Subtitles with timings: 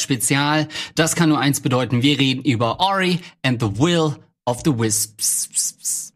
[0.00, 0.68] Spezial.
[0.94, 2.02] Das kann nur eins bedeuten.
[2.02, 6.12] Wir reden über Ori and the Will of the Wisps.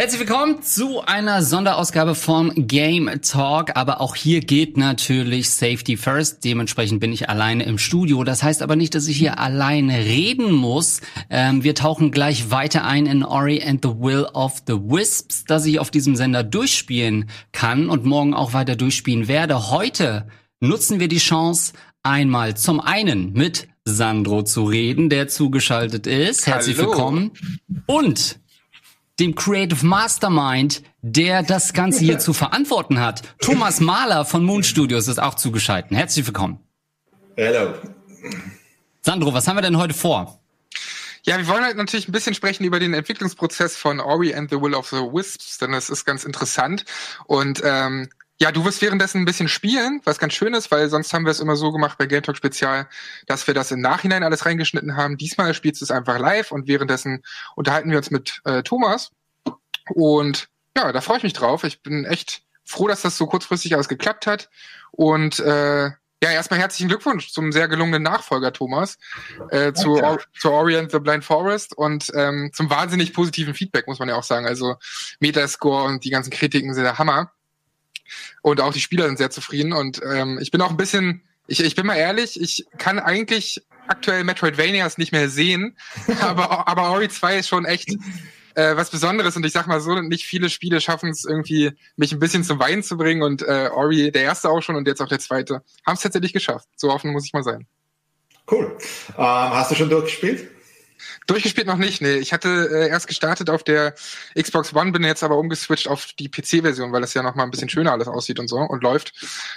[0.00, 3.76] Herzlich willkommen zu einer Sonderausgabe vom Game Talk.
[3.76, 6.42] Aber auch hier geht natürlich Safety First.
[6.42, 8.24] Dementsprechend bin ich alleine im Studio.
[8.24, 11.02] Das heißt aber nicht, dass ich hier alleine reden muss.
[11.28, 15.66] Ähm, wir tauchen gleich weiter ein in Ori and the Will of the Wisps, dass
[15.66, 19.68] ich auf diesem Sender durchspielen kann und morgen auch weiter durchspielen werde.
[19.70, 20.26] Heute
[20.60, 26.46] nutzen wir die Chance, einmal zum einen mit Sandro zu reden, der zugeschaltet ist.
[26.46, 26.88] Herzlich Hallo.
[26.88, 27.32] willkommen.
[27.84, 28.39] Und
[29.20, 33.22] dem Creative Mastermind, der das Ganze hier zu verantworten hat.
[33.40, 35.92] Thomas Mahler von Moon Studios ist auch zugeschaltet.
[35.92, 36.58] Herzlich willkommen.
[37.36, 37.74] Hallo.
[39.02, 40.40] Sandro, was haben wir denn heute vor?
[41.22, 44.60] Ja, wir wollen halt natürlich ein bisschen sprechen über den Entwicklungsprozess von Ori and the
[44.60, 46.84] Will of the Wisps, denn das ist ganz interessant.
[47.26, 48.08] Und ähm,
[48.40, 51.30] ja, du wirst währenddessen ein bisschen spielen, was ganz schön ist, weil sonst haben wir
[51.30, 52.88] es immer so gemacht bei Game Talk Spezial,
[53.26, 55.18] dass wir das im Nachhinein alles reingeschnitten haben.
[55.18, 57.22] Diesmal spielst du es einfach live und währenddessen
[57.54, 59.10] unterhalten wir uns mit äh, Thomas.
[59.94, 61.64] Und ja, da freue ich mich drauf.
[61.64, 64.48] Ich bin echt froh, dass das so kurzfristig alles geklappt hat.
[64.90, 65.90] Und äh,
[66.22, 68.96] ja, erstmal herzlichen Glückwunsch zum sehr gelungenen Nachfolger, Thomas,
[69.50, 73.98] äh, zu, Or zu Orient the Blind Forest und ähm, zum wahnsinnig positiven Feedback, muss
[73.98, 74.46] man ja auch sagen.
[74.46, 74.76] Also
[75.18, 77.32] Metascore und die ganzen Kritiken sind der Hammer.
[78.42, 79.72] Und auch die Spieler sind sehr zufrieden.
[79.72, 83.62] Und ähm, ich bin auch ein bisschen, ich, ich bin mal ehrlich, ich kann eigentlich
[83.88, 85.76] aktuell Metroidvanias nicht mehr sehen,
[86.20, 87.90] aber, aber Ori 2 ist schon echt
[88.54, 89.36] äh, was Besonderes.
[89.36, 92.58] Und ich sag mal so, nicht viele Spiele schaffen es irgendwie, mich ein bisschen zum
[92.58, 93.22] Weinen zu bringen.
[93.22, 96.32] Und äh, Ori, der erste auch schon und jetzt auch der zweite, haben es tatsächlich
[96.32, 96.68] geschafft.
[96.76, 97.66] So offen muss ich mal sein.
[98.50, 98.76] Cool.
[99.16, 100.48] Ähm, hast du schon durchgespielt?
[101.26, 102.16] Durchgespielt noch nicht, nee.
[102.16, 103.94] Ich hatte äh, erst gestartet auf der
[104.40, 107.50] Xbox One, bin jetzt aber umgeswitcht auf die PC-Version, weil das ja noch mal ein
[107.50, 109.12] bisschen schöner alles aussieht und so und läuft.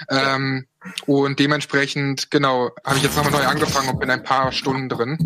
[0.10, 0.68] Ähm,
[1.06, 5.18] und dementsprechend, genau, habe ich jetzt nochmal neu angefangen und bin ein paar Stunden drin.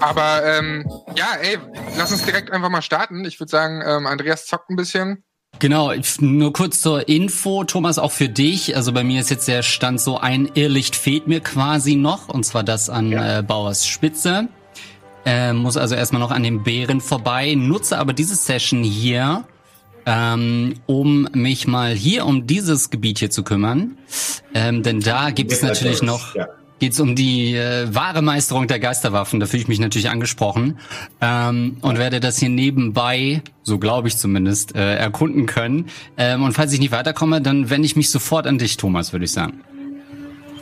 [0.00, 1.58] Aber ähm, ja, ey,
[1.96, 3.24] lass uns direkt einfach mal starten.
[3.24, 5.24] Ich würde sagen, ähm, Andreas zockt ein bisschen.
[5.58, 8.76] Genau, nur kurz zur Info, Thomas, auch für dich.
[8.76, 12.44] Also bei mir ist jetzt der Stand so, ein Irrlicht fehlt mir quasi noch, und
[12.46, 13.38] zwar das an ja.
[13.38, 14.48] äh, Bauers Spitze.
[15.26, 19.44] Äh, muss also erstmal noch an den Bären vorbei, nutze aber diese Session hier,
[20.06, 23.98] ähm, um mich mal hier um dieses Gebiet hier zu kümmern.
[24.54, 26.34] Ähm, denn da gibt es natürlich noch...
[26.34, 26.48] Ja
[26.80, 29.38] geht es um die äh, wahre Meisterung der Geisterwaffen.
[29.38, 30.78] Da fühle ich mich natürlich angesprochen
[31.20, 35.86] ähm, und werde das hier nebenbei, so glaube ich zumindest, äh, erkunden können.
[36.16, 39.26] Ähm, und falls ich nicht weiterkomme, dann wende ich mich sofort an dich, Thomas, würde
[39.26, 39.60] ich sagen.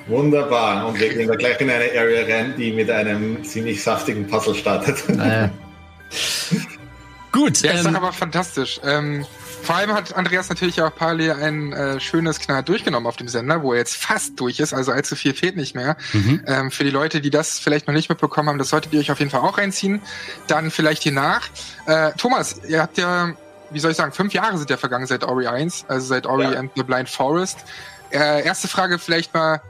[0.09, 0.89] Wunderbar.
[0.89, 4.55] Und wir gehen da gleich in eine Area rein, die mit einem ziemlich saftigen Puzzle
[4.55, 5.09] startet.
[5.09, 5.49] Äh.
[7.33, 7.63] Gut.
[7.63, 8.81] Der ähm, ist doch aber fantastisch.
[8.85, 9.25] Ähm,
[9.63, 13.63] vor allem hat Andreas natürlich auch parallel ein äh, schönes Knall durchgenommen auf dem Sender,
[13.63, 15.97] wo er jetzt fast durch ist, also allzu viel fehlt nicht mehr.
[16.13, 16.43] Mhm.
[16.47, 19.11] Ähm, für die Leute, die das vielleicht noch nicht mitbekommen haben, das solltet ihr euch
[19.11, 20.01] auf jeden Fall auch reinziehen.
[20.47, 21.49] Dann vielleicht hier nach.
[21.87, 23.33] Äh, Thomas, ihr habt ja,
[23.71, 26.45] wie soll ich sagen, fünf Jahre sind ja vergangen seit Ori 1, also seit Ori
[26.45, 26.59] ja.
[26.59, 27.59] and the Blind Forest.
[28.11, 29.61] Äh, erste Frage vielleicht mal,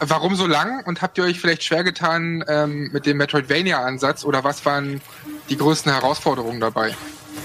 [0.00, 4.44] warum so lang und habt ihr euch vielleicht schwer getan ähm, mit dem Metroidvania-Ansatz oder
[4.44, 5.00] was waren
[5.48, 6.94] die größten Herausforderungen dabei?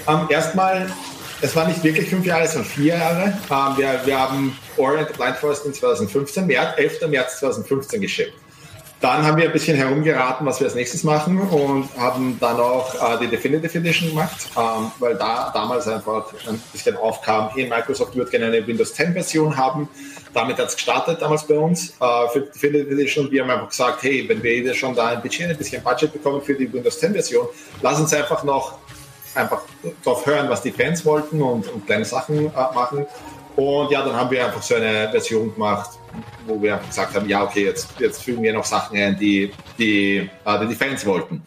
[0.06, 0.90] Um, ähm, erstmal
[1.42, 3.24] es war nicht wirklich fünf Jahre, es waren vier Jahre.
[3.50, 7.08] Ähm, wir, wir haben Orient Blind Forest in 2015, März, 11.
[7.08, 8.32] März 2015 geschickt.
[9.00, 12.94] Dann haben wir ein bisschen herumgeraten, was wir als nächstes machen und haben dann auch
[12.94, 18.14] äh, die Definitive Edition gemacht, ähm, weil da damals einfach ein bisschen aufkam, hey, Microsoft
[18.14, 19.88] würde gerne eine Windows 10 Version haben.
[20.32, 23.30] Damit hat es gestartet damals bei uns äh, für die Definitive Edition.
[23.32, 26.40] Wir haben einfach gesagt, hey, wenn wir schon da ein bisschen, ein bisschen Budget bekommen
[26.40, 27.48] für die Windows 10 Version,
[27.80, 28.78] lass uns einfach noch
[29.34, 29.62] einfach
[30.04, 33.06] darauf hören, was die Fans wollten und, und kleine Sachen äh, machen.
[33.56, 35.90] Und ja, dann haben wir einfach so eine Version gemacht,
[36.46, 40.30] wo wir gesagt haben, ja, okay, jetzt, jetzt fügen wir noch Sachen ein, die die,
[40.44, 41.42] äh, die Fans wollten.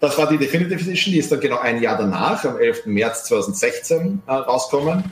[0.00, 2.86] Das war die Definitive Edition, die ist dann genau ein Jahr danach, am 11.
[2.86, 5.10] März 2016 äh, rausgekommen.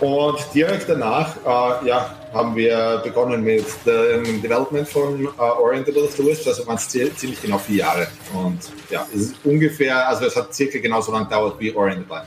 [0.00, 6.46] Und direkt danach äh, ja, haben wir begonnen mit dem Development von äh, the Wisps,
[6.46, 8.08] also waren es ziemlich genau vier Jahre.
[8.32, 12.26] Und ja, es ist ungefähr, also es hat circa genauso lange gedauert wie Oriented Blind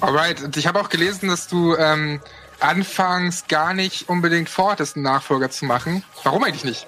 [0.00, 2.20] Alright, und ich habe auch gelesen, dass du ähm,
[2.60, 6.04] anfangs gar nicht unbedingt vorhattest, einen Nachfolger zu machen.
[6.22, 6.86] Warum eigentlich nicht?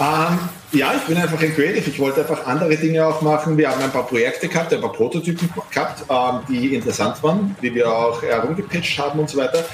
[0.00, 0.38] Ähm,
[0.72, 1.90] ja, ich bin einfach ein Creative.
[1.90, 3.56] Ich wollte einfach andere Dinge auch machen.
[3.58, 7.74] Wir haben ein paar Projekte gehabt, ein paar Prototypen gehabt, ähm, die interessant waren, die
[7.74, 9.64] wir auch herumgepitcht haben und so weiter.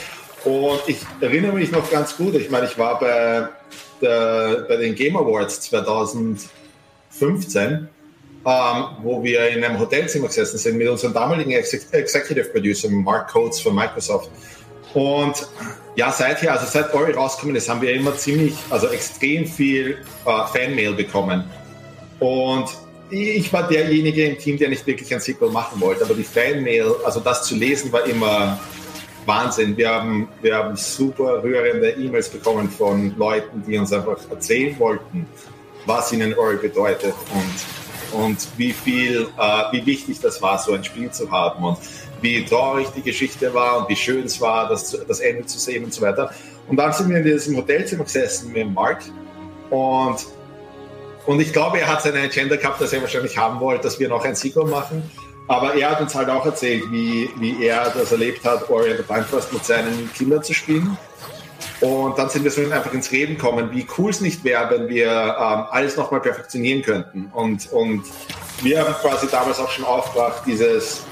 [0.44, 2.34] Und ich erinnere mich noch ganz gut.
[2.36, 3.48] Ich meine, ich war bei,
[4.00, 6.48] der, bei den Game Awards 2015,
[7.20, 7.88] ähm,
[9.02, 13.74] wo wir in einem Hotelzimmer gesessen sind mit unserem damaligen Executive Producer, Mark Coates von
[13.74, 14.30] Microsoft.
[14.94, 15.46] Und
[15.96, 20.46] ja, seither, also seit Ori rausgekommen ist, haben wir immer ziemlich, also extrem viel äh,
[20.46, 21.44] Fanmail bekommen.
[22.20, 22.68] Und
[23.10, 26.94] ich war derjenige im Team, der nicht wirklich ein Sequel machen wollte, aber die Fanmail,
[27.04, 28.58] also das zu lesen, war immer
[29.26, 29.76] Wahnsinn.
[29.76, 35.26] Wir haben, wir haben super rührende E-Mails bekommen von Leuten, die uns einfach erzählen wollten,
[35.86, 40.84] was ihnen Ori bedeutet und, und wie viel, äh, wie wichtig das war, so ein
[40.84, 41.78] Spiel zu haben und
[42.24, 45.84] wie traurig die Geschichte war und wie schön es war, das, das Ende zu sehen
[45.84, 46.30] und so weiter.
[46.66, 49.02] Und dann sind wir in diesem Hotelzimmer gesessen mit Mark
[49.70, 50.26] und
[51.26, 54.08] und ich glaube, er hat seine Agenda gehabt, dass er wahrscheinlich haben wollte, dass wir
[54.10, 55.02] noch ein Sequel machen.
[55.48, 59.52] Aber er hat uns halt auch erzählt, wie, wie er das erlebt hat, Orient Bindfast
[59.52, 60.98] mit seinen Kindern zu spielen.
[61.80, 64.88] Und dann sind wir so einfach ins Reden gekommen, wie cool es nicht wäre, wenn
[64.88, 67.30] wir ähm, alles nochmal perfektionieren könnten.
[67.32, 68.04] Und, und
[68.62, 71.04] wir haben quasi damals auch schon aufgebracht, dieses,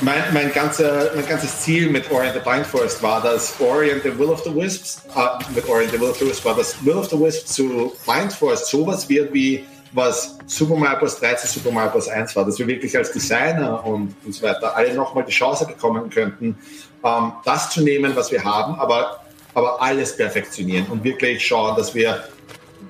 [0.00, 4.18] mein, mein, ganze, mein ganzes Ziel mit Orient the Blind Forest war, dass Orient the
[4.18, 6.96] Will of the Wisps, äh, mit Orient the Will of the Wisps war, dass Will
[6.96, 11.18] of the Wisps zu Blind Forest sowas wird wie was Super Mario Bros.
[11.18, 12.08] 13, Super Mario Bros.
[12.08, 15.66] 1 war, dass wir wirklich als Designer und, und so weiter alle nochmal die Chance
[15.66, 16.58] bekommen könnten,
[17.04, 19.22] ähm, das zu nehmen, was wir haben, aber,
[19.54, 22.24] aber alles perfektionieren und wirklich schauen, dass wir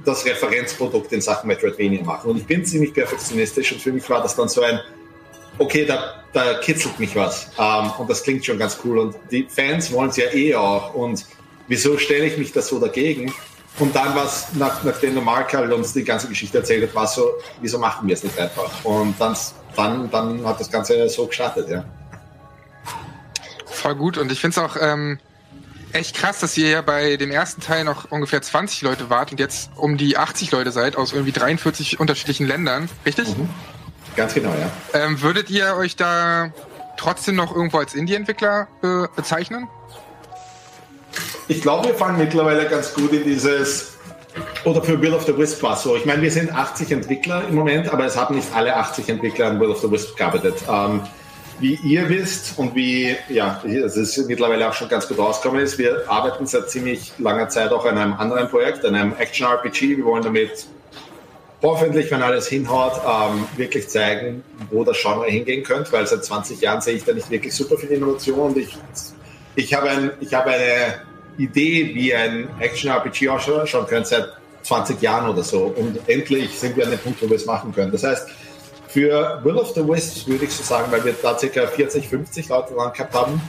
[0.05, 2.31] das Referenzprodukt in Sachen Metroidvania machen.
[2.31, 4.81] Und ich bin ziemlich perfektionistisch und für mich war das dann so ein,
[5.59, 7.51] okay, da, da kitzelt mich was.
[7.59, 8.99] Ähm, und das klingt schon ganz cool.
[8.99, 10.95] Und die Fans wollen es ja eh auch.
[10.95, 11.25] Und
[11.69, 13.33] wieso stelle ich mich da so dagegen?
[13.79, 16.95] Und dann war es, nach, nachdem der Mark halt uns die ganze Geschichte erzählt hat,
[16.95, 18.85] war so, wieso machen wir es nicht einfach?
[18.85, 19.35] Und dann,
[19.77, 21.85] dann, dann hat das Ganze so gestartet, ja.
[23.67, 24.19] Voll gut.
[24.19, 25.19] Und ich finde es auch ähm,
[25.93, 29.41] echt krass, dass ihr ja bei dem ersten Teil noch ungefähr 20 Leute wart und
[29.41, 32.89] jetzt um die 80 Leute seid aus irgendwie 43 unterschiedlichen Ländern.
[33.07, 33.37] Richtig?
[33.37, 33.49] Mhm.
[34.17, 34.71] Ganz genau, ja.
[35.01, 36.53] Ähm, würdet ihr euch da
[36.97, 39.69] trotzdem noch irgendwo als Indie-Entwickler be bezeichnen?
[41.49, 43.95] Ich glaube, wir fallen mittlerweile ganz gut in dieses,
[44.65, 45.97] oder für Will of the Wisp war so.
[45.97, 49.47] Ich meine, wir sind 80 Entwickler im Moment, aber es haben nicht alle 80 Entwickler
[49.49, 50.57] an Will of the Wisp gearbeitet.
[50.69, 51.03] Ähm,
[51.59, 55.79] wie ihr wisst und wie, ja, es ist mittlerweile auch schon ganz gut rausgekommen ist,
[55.79, 59.97] wir arbeiten seit ziemlich langer Zeit auch an einem anderen Projekt, an einem Action-RPG.
[59.97, 60.67] Wir wollen damit
[61.63, 66.61] hoffentlich, wenn alles hinhaut, ähm, wirklich zeigen, wo das Genre hingehen könnte, weil seit 20
[66.61, 68.77] Jahren sehe ich da nicht wirklich super viel Innovation und ich,
[69.55, 71.03] ich habe ein, ich habe eine
[71.39, 74.29] Idee, wie ein Action-RPG ausschauen könnte, seit
[74.63, 75.75] 20 Jahren oder so.
[75.77, 77.93] Und endlich sind wir an dem Punkt, wo wir es machen können.
[77.93, 78.29] Das heißt,
[78.89, 81.67] für Will of the Wisps würde ich so sagen, weil wir da ca.
[81.67, 83.41] 40, 50 Leute dran gehabt haben,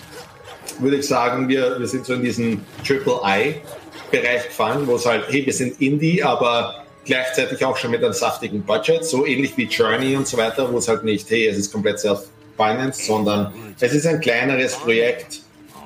[0.80, 5.46] würde ich sagen, wir, wir sind so in diesen Triple-I-Bereich gefallen, wo es halt, hey,
[5.46, 10.16] wir sind Indie, aber gleichzeitig auch schon mit einem saftigen Budget, so ähnlich wie Journey
[10.16, 14.06] und so weiter, wo es halt nicht, hey, es ist komplett self-financed, sondern es ist
[14.06, 15.42] ein kleineres Projekt,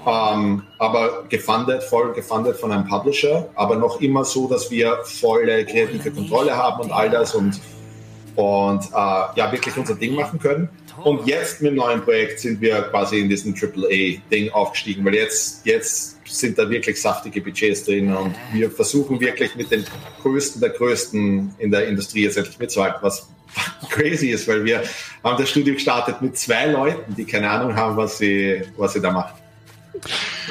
[0.06, 5.66] ähm, aber gefundet, voll gefundet von einem Publisher, aber noch immer so, dass wir volle
[5.66, 7.60] kreative Kontrolle haben und all das und,
[8.36, 10.70] und äh, ja, wirklich unser Ding machen können.
[11.04, 15.66] Und jetzt mit dem neuen Projekt sind wir quasi in diesem AAA-Ding aufgestiegen, weil jetzt,
[15.66, 19.86] jetzt sind da wirklich saftige Budgets drin und wir versuchen wirklich mit den
[20.22, 23.28] Größten der Größten in der Industrie jetzt endlich mitzuhalten, was
[23.90, 24.84] crazy ist, weil wir
[25.24, 29.02] haben das Studio gestartet mit zwei Leuten, die keine Ahnung haben, was sie, was sie
[29.02, 29.34] da machen.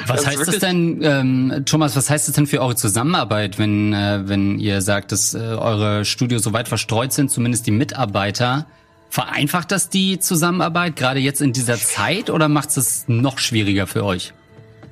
[0.05, 3.93] Was das heißt das denn, ähm, Thomas, was heißt das denn für eure Zusammenarbeit, wenn,
[3.93, 8.67] äh, wenn ihr sagt, dass äh, eure Studios so weit verstreut sind, zumindest die Mitarbeiter?
[9.09, 14.03] Vereinfacht das die Zusammenarbeit gerade jetzt in dieser Zeit oder macht es noch schwieriger für
[14.03, 14.33] euch?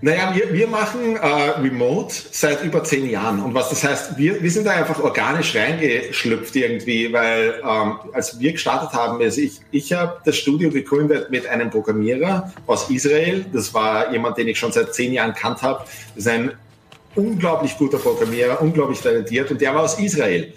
[0.01, 1.27] Naja, wir, wir machen äh,
[1.59, 3.41] Remote seit über zehn Jahren.
[3.41, 8.39] Und was das heißt, wir, wir sind da einfach organisch reingeschlüpft irgendwie, weil ähm, als
[8.39, 13.45] wir gestartet haben, also ich, ich habe das Studio gegründet mit einem Programmierer aus Israel.
[13.51, 15.85] Das war jemand, den ich schon seit zehn Jahren kannt habe.
[16.13, 16.51] Das ist ein
[17.15, 20.53] unglaublich guter Programmierer, unglaublich talentiert und der war aus Israel.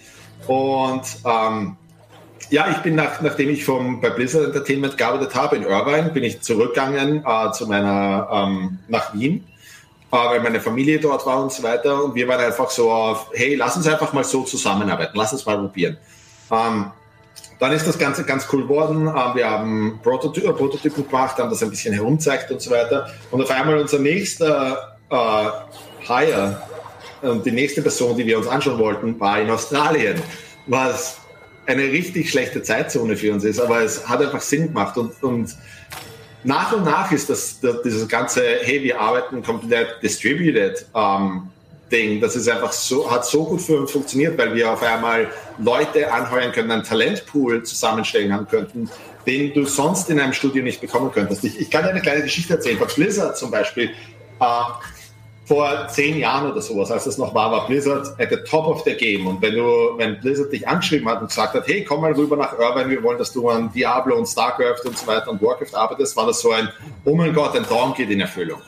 [0.47, 1.77] Und ähm,
[2.50, 6.25] ja, ich bin nach, nachdem ich vom, bei Blizzard Entertainment gearbeitet habe in Irvine, bin
[6.25, 9.45] ich zurückgegangen äh, zu meiner, ähm, nach Wien,
[10.11, 12.05] äh, weil meine Familie dort war und so weiter.
[12.05, 15.45] Und wir waren einfach so auf, hey, lass uns einfach mal so zusammenarbeiten, lass uns
[15.45, 15.99] mal probieren.
[16.50, 16.93] Ähm,
[17.59, 19.09] dann ist das Ganze ganz cool geworden.
[19.09, 23.09] Ähm, wir haben Prototy äh, Prototypen gemacht, haben das ein bisschen herumzeigt und so weiter.
[23.31, 25.45] Und auf einmal unser nächster äh,
[26.07, 26.62] Hire
[27.21, 30.23] und die nächste Person, die wir uns anschauen wollten, war in Australien,
[30.67, 31.19] was
[31.69, 35.55] eine richtig schlechte Zeitzone für uns ist, aber es hat einfach Sinn gemacht und, und
[36.45, 41.51] nach und nach ist das, das dieses ganze, hey, wir arbeiten komplett distributed ähm,
[41.93, 45.29] Ding, das ist einfach so, hat so gut für uns funktioniert, weil wir auf einmal
[45.59, 48.91] Leute anheuern können, einen Talentpool zusammenstellen haben könnten,
[49.27, 51.45] den du sonst in einem Studio nicht bekommen könntest.
[51.45, 52.79] Ich, ich kann dir eine kleine Geschichte erzählen.
[52.79, 53.91] Bei Blizzard zum Beispiel
[54.41, 54.45] Äh,
[55.49, 58.83] vor zehn Jahren oder sowas, als es noch war, war Blizzard at the top of
[58.85, 59.26] the game.
[59.26, 62.37] Und wenn du, wenn Blizzard dich angeschrieben hat und gesagt hat, hey, komm mal rüber
[62.37, 65.75] nach Irvine, wir wollen, dass du an Diablo und StarCraft und so weiter und Warcraft
[65.75, 66.69] arbeitest, war das so ein,
[67.07, 68.61] oh mein Gott, ein Traum geht in Erfüllung.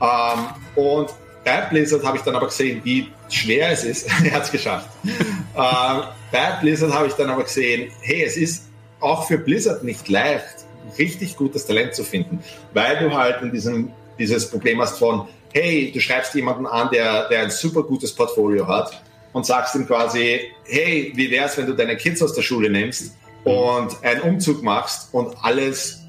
[0.00, 1.10] Ähm, und
[1.44, 4.08] bei Blizzard habe ich dann aber gesehen, wie schwer es ist.
[4.24, 4.88] er hat es geschafft.
[5.04, 8.68] äh, bei Blizzard habe ich dann aber gesehen, hey, es ist
[9.00, 10.66] auch für Blizzard nicht leicht,
[10.98, 15.90] richtig gutes Talent zu finden, weil du halt in diesem, dieses Problem hast von, hey,
[15.92, 20.40] du schreibst jemanden an, der, der ein super gutes Portfolio hat und sagst ihm quasi,
[20.64, 24.62] hey, wie wäre es, wenn du deine Kids aus der Schule nimmst und einen Umzug
[24.62, 26.00] machst und alles,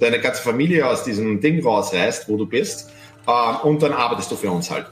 [0.00, 2.90] deine ganze Familie aus diesem Ding rausreißt, wo du bist,
[3.26, 4.86] ähm, und dann arbeitest du für uns halt.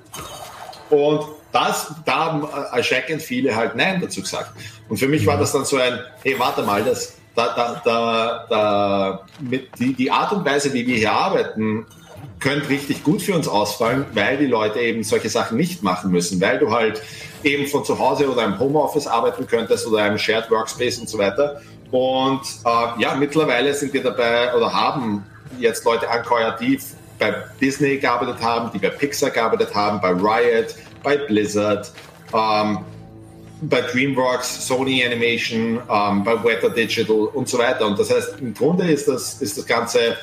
[0.90, 4.50] Und das, da haben erschreckend viele halt Nein dazu gesagt.
[4.88, 8.46] Und für mich war das dann so ein, hey, warte mal, das, da, da, da,
[8.48, 11.86] da, mit die, die Art und Weise, wie wir hier arbeiten,
[12.40, 16.40] könnte richtig gut für uns ausfallen, weil die Leute eben solche Sachen nicht machen müssen,
[16.40, 17.02] weil du halt
[17.42, 21.18] eben von zu Hause oder im Homeoffice arbeiten könntest oder einem Shared Workspace und so
[21.18, 21.60] weiter.
[21.90, 25.24] Und äh, ja, mittlerweile sind wir dabei oder haben
[25.58, 26.78] jetzt Leute angeheuert, die
[27.18, 31.92] bei Disney gearbeitet haben, die bei Pixar gearbeitet haben, bei Riot, bei Blizzard,
[32.34, 32.78] ähm,
[33.62, 37.86] bei DreamWorks, Sony Animation, ähm, bei Weather Digital und so weiter.
[37.86, 40.16] Und das heißt, im Grunde ist das, ist das Ganze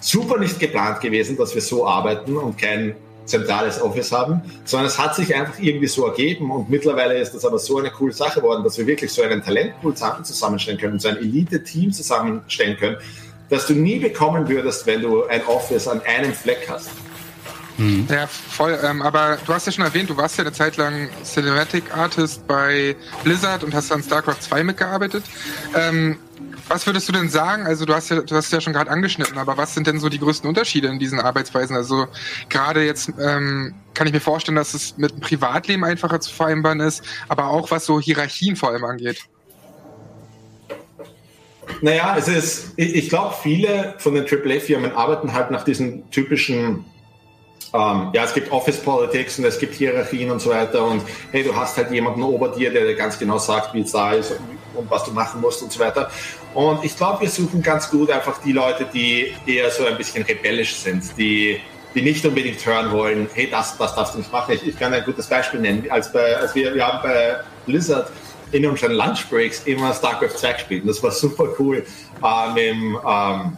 [0.00, 2.94] super nicht geplant gewesen, dass wir so arbeiten und kein
[3.28, 7.44] zentrales Office haben, sondern es hat sich einfach irgendwie so ergeben und mittlerweile ist das
[7.44, 11.08] aber so eine coole Sache geworden, dass wir wirklich so einen Talentpool zusammenstellen können, so
[11.08, 12.96] ein Elite-Team zusammenstellen können,
[13.50, 16.90] das du nie bekommen würdest, wenn du ein Office an einem Fleck hast.
[17.78, 18.08] Mhm.
[18.10, 18.78] Ja, voll.
[18.82, 22.46] Ähm, aber du hast ja schon erwähnt, du warst ja eine Zeit lang Cinematic Artist
[22.46, 25.24] bei Blizzard und hast an StarCraft 2 mitgearbeitet.
[25.76, 26.18] Ähm,
[26.68, 27.66] was würdest du denn sagen?
[27.66, 30.08] Also du hast ja, du hast ja schon gerade angeschnitten, aber was sind denn so
[30.08, 31.76] die größten Unterschiede in diesen Arbeitsweisen?
[31.76, 32.06] Also
[32.48, 36.80] gerade jetzt ähm, kann ich mir vorstellen, dass es mit dem Privatleben einfacher zu vereinbaren
[36.80, 39.20] ist, aber auch was so Hierarchien vor allem angeht.
[41.80, 46.84] Naja, es ist, ich, ich glaube, viele von den AAA-Firmen arbeiten halt nach diesen typischen
[47.74, 51.44] ähm, ja, es gibt Office Politics und es gibt Hierarchien und so weiter und hey,
[51.44, 54.32] du hast halt jemanden ober dir, der dir ganz genau sagt, wie es da ist
[54.74, 56.10] und was du machen musst und so weiter.
[56.54, 60.24] Und ich glaube, wir suchen ganz gut einfach die Leute, die eher so ein bisschen
[60.24, 61.60] rebellisch sind, die,
[61.94, 64.54] die nicht unbedingt hören wollen, hey, das, das darfst du nicht machen.
[64.54, 65.86] Ich, ich kann ein gutes Beispiel nennen.
[65.90, 67.36] Als, bei, als wir, wir haben bei
[67.66, 68.10] Blizzard
[68.52, 71.84] in unseren Lunchbreaks immer StarCraft 2 gespielt und das war super cool
[72.22, 73.56] äh, mit ähm,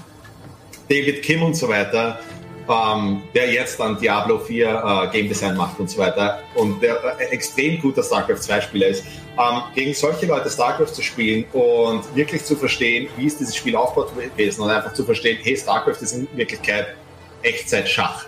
[0.89, 2.19] David Kim und so weiter
[2.69, 6.97] ähm, der jetzt dann Diablo 4 äh, Game Design macht und so weiter und der
[7.19, 9.05] äh, extrem guter StarCraft 2 Spieler ist,
[9.39, 13.77] ähm, gegen solche Leute StarCraft zu spielen und wirklich zu verstehen, wie ist dieses Spiel
[13.77, 16.95] aufgebaut gewesen und einfach zu verstehen, hey, StarCraft ist in Wirklichkeit
[17.43, 18.27] Echtzeit-Schach.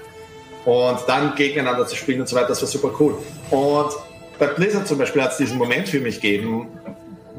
[0.64, 3.18] Und dann gegeneinander zu spielen und so weiter, das war super cool.
[3.50, 3.90] Und
[4.38, 6.68] bei Blizzard zum Beispiel hat es diesen Moment für mich gegeben,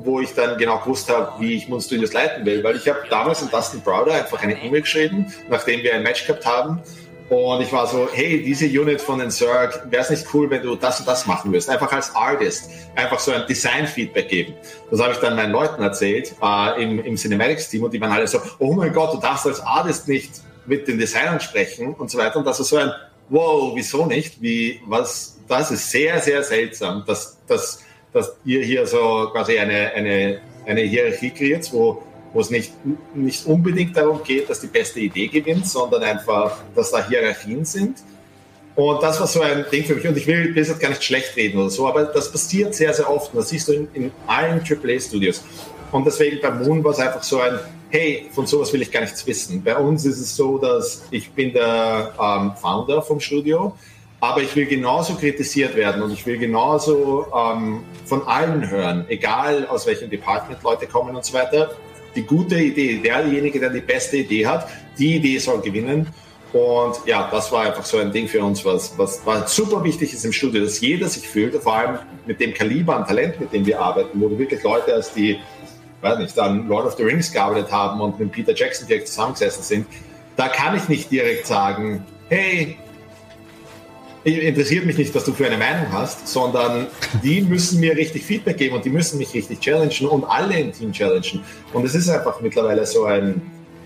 [0.03, 2.63] wo ich dann genau gewusst habe, wie ich Moon Studios leiten will.
[2.63, 6.25] Weil ich habe damals an Dustin Browder einfach eine E-Mail geschrieben, nachdem wir ein Match
[6.25, 6.81] gehabt haben.
[7.29, 10.61] Und ich war so, hey, diese Unit von den Zerg, wäre es nicht cool, wenn
[10.61, 11.69] du das und das machen würdest?
[11.69, 14.53] Einfach als Artist, einfach so ein Design-Feedback geben.
[14.91, 18.27] Das habe ich dann meinen Leuten erzählt äh, im, im Cinematics-Team und die waren alle
[18.27, 22.17] so, oh mein Gott, du darfst als Artist nicht mit den Designern sprechen und so
[22.17, 22.37] weiter.
[22.37, 22.91] Und das ist so ein,
[23.29, 24.41] wow, wieso nicht?
[24.41, 27.79] Wie, was, das ist sehr, sehr seltsam, dass, dass
[28.13, 32.71] dass ihr hier so quasi eine, eine, eine Hierarchie kreiert, wo, wo es nicht,
[33.15, 37.97] nicht unbedingt darum geht, dass die beste Idee gewinnt, sondern einfach, dass da Hierarchien sind.
[38.75, 40.07] Und das war so ein Ding für mich.
[40.07, 43.09] Und ich will jetzt gar nicht schlecht reden oder so, aber das passiert sehr, sehr
[43.09, 43.33] oft.
[43.33, 45.43] Und das siehst du in, in allen AAA-Studios.
[45.91, 47.59] Und deswegen bei Moon war es einfach so ein,
[47.91, 49.63] hey, von sowas will ich gar nichts wissen.
[49.63, 53.75] Bei uns ist es so, dass ich bin der ähm, Founder vom Studio
[54.23, 59.67] aber ich will genauso kritisiert werden und ich will genauso ähm, von allen hören, egal
[59.67, 61.71] aus welchem Department Leute kommen und so weiter.
[62.15, 66.07] Die gute Idee, derjenige, der die beste Idee hat, die Idee soll gewinnen.
[66.53, 70.13] Und ja, das war einfach so ein Ding für uns, was, was, was super wichtig
[70.13, 73.51] ist im Studio, dass jeder sich fühlt, vor allem mit dem Kaliber an Talent, mit
[73.51, 75.37] dem wir arbeiten, wo du wirklich Leute hast, die,
[75.99, 79.63] weiß nicht, dann Lord of the Rings gearbeitet haben und mit Peter Jackson direkt zusammengesessen
[79.63, 79.87] sind.
[80.37, 82.77] Da kann ich nicht direkt sagen, hey,
[84.23, 86.87] interessiert mich nicht, was du für eine Meinung hast, sondern
[87.23, 90.71] die müssen mir richtig Feedback geben und die müssen mich richtig challengen und alle im
[90.71, 91.41] Team challengen.
[91.73, 93.41] Und es ist einfach mittlerweile so ein,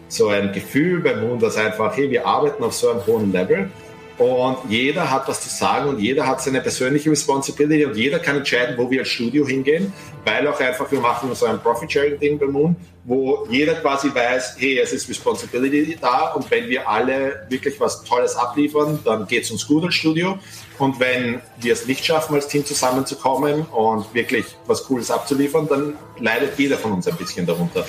[0.10, 3.70] so ein Gefühl beim Moon, dass einfach, hey, wir arbeiten auf so einem hohen Level
[4.18, 8.38] und jeder hat was zu sagen und jeder hat seine persönliche Responsibility und jeder kann
[8.38, 9.94] entscheiden, wo wir als Studio hingehen,
[10.26, 14.80] weil auch einfach wir machen so ein Profit-Sharing-Ding bei Moon, wo jeder quasi weiß, hey,
[14.80, 19.52] es ist Responsibility da und wenn wir alle wirklich was Tolles abliefern, dann geht es
[19.52, 20.40] uns gut als Studio
[20.80, 25.94] und wenn wir es nicht schaffen, als Team zusammenzukommen und wirklich was Cooles abzuliefern, dann
[26.20, 27.86] leidet jeder von uns ein bisschen darunter.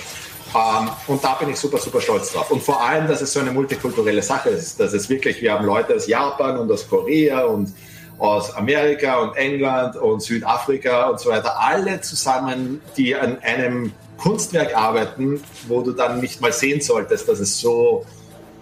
[0.55, 2.51] Ähm, und da bin ich super, super stolz drauf.
[2.51, 4.79] Und vor allem, dass es so eine multikulturelle Sache ist.
[4.79, 7.73] Dass es wirklich, wir haben Leute aus Japan und aus Korea und
[8.17, 14.75] aus Amerika und England und Südafrika und so weiter, alle zusammen, die an einem Kunstwerk
[14.75, 18.05] arbeiten, wo du dann nicht mal sehen solltest, dass es so,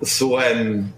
[0.02, 0.94] so ein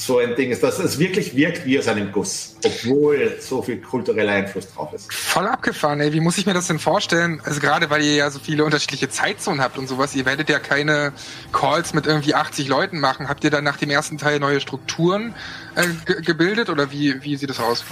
[0.00, 3.82] so ein Ding ist, dass es wirklich wirkt wie aus einem Guss, obwohl so viel
[3.82, 5.12] kultureller Einfluss drauf ist.
[5.12, 6.12] Voll abgefahren, ey.
[6.14, 7.42] Wie muss ich mir das denn vorstellen?
[7.44, 10.58] Also gerade weil ihr ja so viele unterschiedliche Zeitzonen habt und sowas, ihr werdet ja
[10.58, 11.12] keine
[11.52, 13.28] Calls mit irgendwie 80 Leuten machen.
[13.28, 15.34] Habt ihr dann nach dem ersten Teil neue Strukturen
[15.74, 17.84] äh, gebildet oder wie, wie sieht das aus?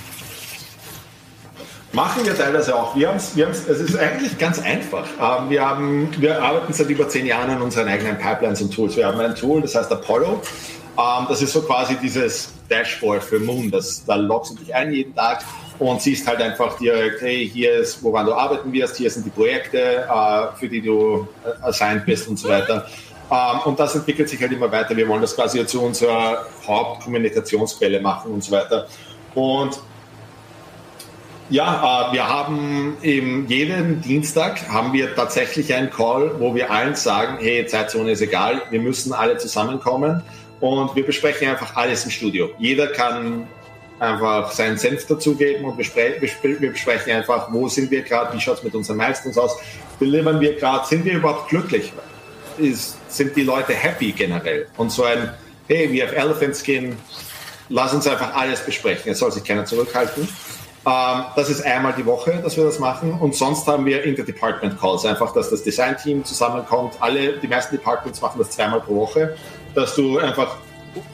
[1.92, 2.94] Machen wir teilweise auch.
[2.96, 5.06] Wir haben's, wir haben's, es ist eigentlich ganz einfach.
[5.20, 8.96] Ähm, wir, haben, wir arbeiten seit über zehn Jahren an unseren eigenen Pipelines und Tools.
[8.96, 10.42] Wir haben ein Tool, das heißt Apollo.
[10.98, 13.70] Ähm, das ist so quasi dieses Dashboard für Moon.
[13.70, 15.44] Das, da loggst du dich ein jeden Tag
[15.78, 19.30] und siehst halt einfach direkt, hey, hier ist, woran du arbeiten wirst, hier sind die
[19.30, 22.86] Projekte, äh, für die du äh, assigned bist und so weiter.
[23.30, 24.96] Ähm, und das entwickelt sich halt immer weiter.
[24.96, 28.88] Wir wollen das quasi zu unserer Hauptkommunikationsquelle machen und so weiter.
[29.34, 29.78] Und
[31.50, 36.94] ja, äh, wir haben eben jeden Dienstag haben wir tatsächlich einen Call, wo wir allen
[36.94, 40.22] sagen, hey, Zeitzone ist egal, wir müssen alle zusammenkommen
[40.60, 42.50] und wir besprechen einfach alles im Studio.
[42.58, 43.46] Jeder kann
[43.98, 48.64] einfach seinen Senf dazugeben und wir besprechen einfach, wo sind wir gerade, wie schaut es
[48.64, 49.56] mit unseren Milestones aus,
[50.00, 51.92] delivern wir gerade, sind wir überhaupt glücklich?
[52.58, 54.66] Ist, sind die Leute happy generell?
[54.76, 55.32] Und so ein,
[55.68, 56.96] hey, we have elephant skin,
[57.68, 60.28] lass uns einfach alles besprechen, es soll sich keiner zurückhalten.
[60.86, 63.12] Ähm, das ist einmal die Woche, dass wir das machen.
[63.12, 66.94] Und sonst haben wir Interdepartment Calls, einfach, dass das Design-Team zusammenkommt.
[67.00, 69.36] Alle, die meisten Departments machen das zweimal pro Woche
[69.78, 70.56] dass du einfach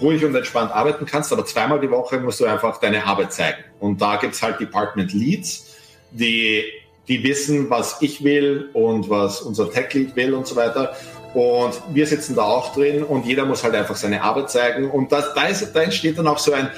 [0.00, 3.62] ruhig und entspannt arbeiten kannst, aber zweimal die Woche musst du einfach deine Arbeit zeigen.
[3.78, 5.75] Und da gibt es halt Department Leads,
[6.11, 6.64] die,
[7.06, 10.97] die wissen, was ich will und was unser Tech Lead will und so weiter.
[11.34, 14.91] Und wir sitzen da auch drin und jeder muss halt einfach seine Arbeit zeigen.
[14.91, 16.71] Und das, da, ist, da entsteht dann auch so ein,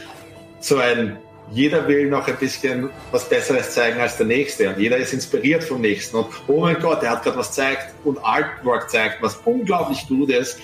[0.58, 1.18] so ein,
[1.52, 5.62] jeder will noch ein bisschen was Besseres zeigen als der Nächste und jeder ist inspiriert
[5.62, 6.16] vom Nächsten.
[6.16, 10.30] Und oh mein Gott, der hat gerade was zeigt und Artwork zeigt, was unglaublich gut
[10.30, 10.58] ist.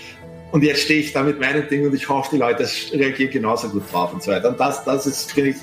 [0.53, 3.69] Und jetzt stehe ich da mit meinem Ding und ich hoffe, die Leute reagieren genauso
[3.71, 4.51] gut drauf und so weiter.
[4.51, 5.57] Und das, das ist, finde ich,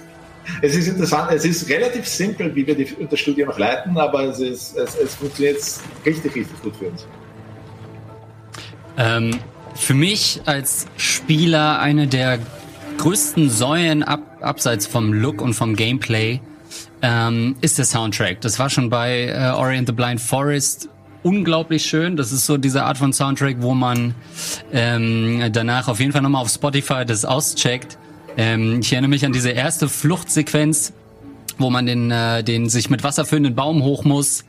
[0.64, 4.24] es ist interessant, es ist relativ simpel, wie wir die, das Studio noch leiten, aber
[4.24, 5.58] es, ist, es, es funktioniert
[6.06, 7.06] richtig, richtig gut für uns.
[8.98, 9.40] Ähm,
[9.76, 12.40] für mich als Spieler eine der
[12.98, 16.42] größten Säulen ab, abseits vom Look und vom Gameplay
[17.02, 18.42] ähm, ist der Soundtrack.
[18.42, 20.90] Das war schon bei äh, Orient the Blind Forest
[21.24, 22.16] unglaublich schön.
[22.16, 24.16] Das ist so diese Art von Soundtrack, wo man
[24.72, 27.98] ähm, danach auf jeden Fall nochmal auf Spotify das auscheckt.
[28.38, 30.94] Ähm, ich erinnere mich an diese erste Fluchtsequenz,
[31.58, 34.46] wo man den, äh, den sich mit Wasser füllenden Baum hoch muss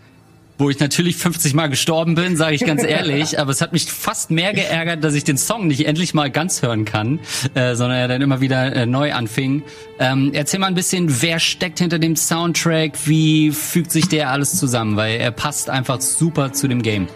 [0.61, 3.39] wo ich natürlich 50 Mal gestorben bin, sage ich ganz ehrlich.
[3.39, 6.63] aber es hat mich fast mehr geärgert, dass ich den Song nicht endlich mal ganz
[6.63, 7.21] hören kann,
[7.55, 9.63] äh, sondern er dann immer wieder äh, neu anfing.
[9.99, 12.93] Ähm, erzähl mal ein bisschen, wer steckt hinter dem Soundtrack?
[13.07, 14.97] Wie fügt sich der alles zusammen?
[14.97, 17.09] Weil er passt einfach super zu dem Game.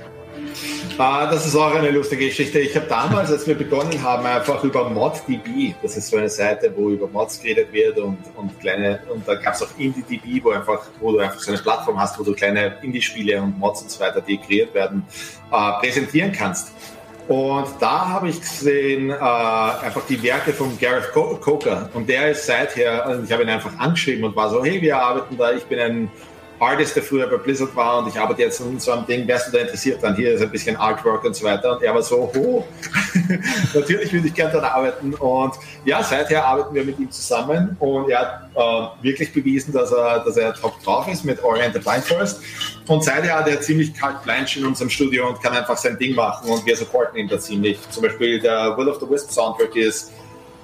[0.97, 2.61] Ah, das ist auch eine lustige Geschichte.
[2.61, 6.73] Ich habe damals, als wir begonnen haben, einfach über ModDB, das ist so eine Seite,
[6.77, 10.51] wo über Mods geredet wird und, und kleine, und da gab es auch IndieDB, wo
[10.51, 13.91] einfach, wo du einfach so eine Plattform hast, wo du kleine Indie-Spiele und Mods und
[13.91, 15.05] so weiter, die kreiert werden,
[15.51, 16.73] äh, präsentieren kannst.
[17.27, 21.91] Und da habe ich gesehen, äh, einfach die Werke von Gareth Coker.
[21.95, 25.37] Und der ist seither, ich habe ihn einfach angeschrieben und war so, hey, wir arbeiten
[25.37, 26.11] da, ich bin ein
[26.65, 29.49] Artist, der früher bei Blizzard war und ich arbeite jetzt an so einem Ding, wärst
[29.49, 30.17] du da interessiert dann?
[30.17, 31.77] Hier ist ein bisschen Artwork und so weiter.
[31.77, 32.65] Und er war so, oh,
[33.75, 35.15] natürlich würde ich gerne dort arbeiten.
[35.15, 39.93] Und ja, seither arbeiten wir mit ihm zusammen und er hat äh, wirklich bewiesen, dass
[39.93, 42.41] er, dass er top drauf ist mit Oriented Blind Forest.
[42.87, 46.15] Und seither hat er ziemlich kalt Blanche in unserem Studio und kann einfach sein Ding
[46.15, 47.79] machen und wir supporten ihn da ziemlich.
[47.91, 50.13] Zum Beispiel der Will of the Wisp Soundtrack ist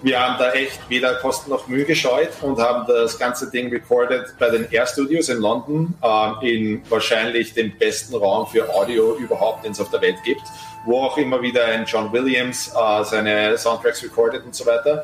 [0.03, 4.35] wir haben da echt weder Kosten noch Mühe gescheut und haben das ganze Ding recorded
[4.39, 9.65] bei den Air Studios in London, äh, in wahrscheinlich dem besten Raum für Audio überhaupt,
[9.65, 10.43] den es auf der Welt gibt,
[10.87, 15.03] wo auch immer wieder ein John Williams äh, seine Soundtracks recorded und so weiter.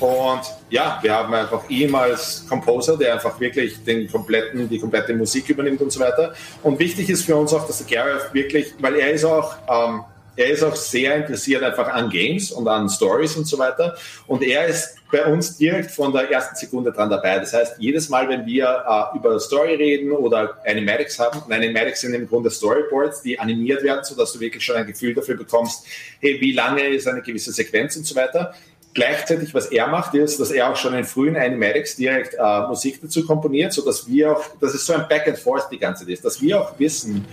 [0.00, 5.12] Und ja, wir haben einfach ihn als Composer, der einfach wirklich den kompletten, die komplette
[5.12, 6.34] Musik übernimmt und so weiter.
[6.62, 10.04] Und wichtig ist für uns auch, dass der Gareth wirklich, weil er ist auch, ähm,
[10.38, 13.96] er ist auch sehr interessiert einfach an Games und an Stories und so weiter.
[14.28, 17.40] Und er ist bei uns direkt von der ersten Sekunde dran dabei.
[17.40, 22.02] Das heißt, jedes Mal, wenn wir äh, über Story reden oder Animatics haben, und Animatics
[22.02, 25.84] sind im Grunde Storyboards, die animiert werden, sodass du wirklich schon ein Gefühl dafür bekommst,
[26.20, 28.54] hey, wie lange ist eine gewisse Sequenz und so weiter.
[28.94, 33.00] Gleichzeitig, was er macht, ist, dass er auch schon in frühen Animatics direkt äh, Musik
[33.02, 36.14] dazu komponiert, sodass wir auch, dass es so ein Back and Forth die ganze Zeit
[36.14, 37.24] ist, dass wir auch wissen,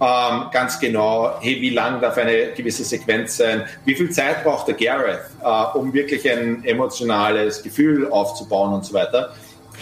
[0.00, 4.66] ähm, ganz genau, hey, wie lang darf eine gewisse Sequenz sein, wie viel Zeit braucht
[4.66, 9.32] der Gareth, äh, um wirklich ein emotionales Gefühl aufzubauen und so weiter.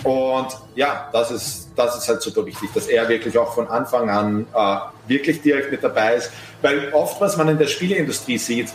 [0.04, 4.10] Und ja, das ist, das ist halt super wichtig, dass er wirklich auch von Anfang
[4.10, 4.76] an äh,
[5.08, 6.30] wirklich direkt mit dabei ist.
[6.60, 8.68] Weil oft, was man in der Spieleindustrie sieht,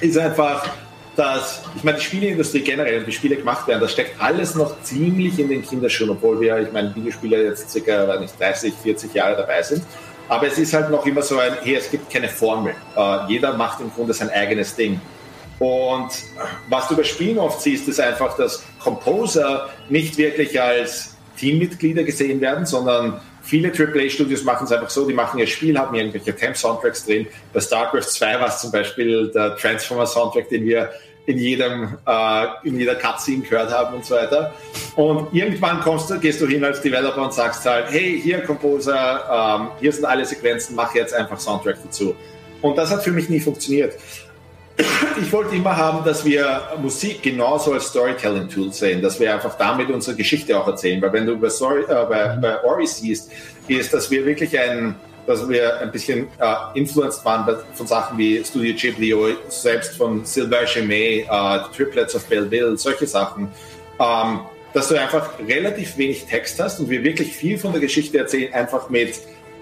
[0.00, 0.68] ist einfach,
[1.16, 4.80] dass, ich meine, die Spieleindustrie generell und wie Spiele gemacht werden, das steckt alles noch
[4.82, 9.36] ziemlich in den Kinderschuhen, obwohl wir, ich meine, Videospiele jetzt circa, nicht, 30, 40 Jahre
[9.36, 9.82] dabei sind.
[10.28, 12.74] Aber es ist halt noch immer so ein, hey, es gibt keine Formel.
[12.96, 15.00] Uh, jeder macht im Grunde sein eigenes Ding.
[15.58, 16.10] Und
[16.68, 22.40] was du bei Spielen oft siehst, ist einfach, dass Composer nicht wirklich als Teammitglieder gesehen
[22.40, 27.06] werden, sondern viele AAA-Studios machen es einfach so, die machen ihr Spiel, haben irgendwelche Temp-Soundtracks
[27.06, 27.26] drin.
[27.52, 30.90] Bei StarCraft 2 war es zum Beispiel der Transformer-Soundtrack, den wir
[31.28, 34.54] in jedem, äh, in jeder Cutscene gehört haben und so weiter.
[34.96, 39.58] Und irgendwann kommst du, gehst du hin als Developer und sagst halt, hey, hier Composer,
[39.60, 42.16] ähm, hier sind alle Sequenzen, mach jetzt einfach Soundtrack dazu.
[42.62, 43.94] Und das hat für mich nie funktioniert.
[45.20, 49.90] Ich wollte immer haben, dass wir Musik genauso als Storytelling-Tool sehen, dass wir einfach damit
[49.90, 51.02] unsere Geschichte auch erzählen.
[51.02, 53.32] Weil wenn du bei, Story, äh, bei, bei Ori siehst,
[53.66, 54.94] ist, dass wir wirklich ein,
[55.28, 60.88] dass wir ein bisschen äh, influenced waren von Sachen wie Studio Ghibli, selbst von Sylvain
[60.88, 63.48] May, äh, Triplets of Belleville, solche Sachen.
[64.00, 64.40] Ähm,
[64.72, 68.54] dass du einfach relativ wenig Text hast und wir wirklich viel von der Geschichte erzählen,
[68.54, 69.20] einfach mit,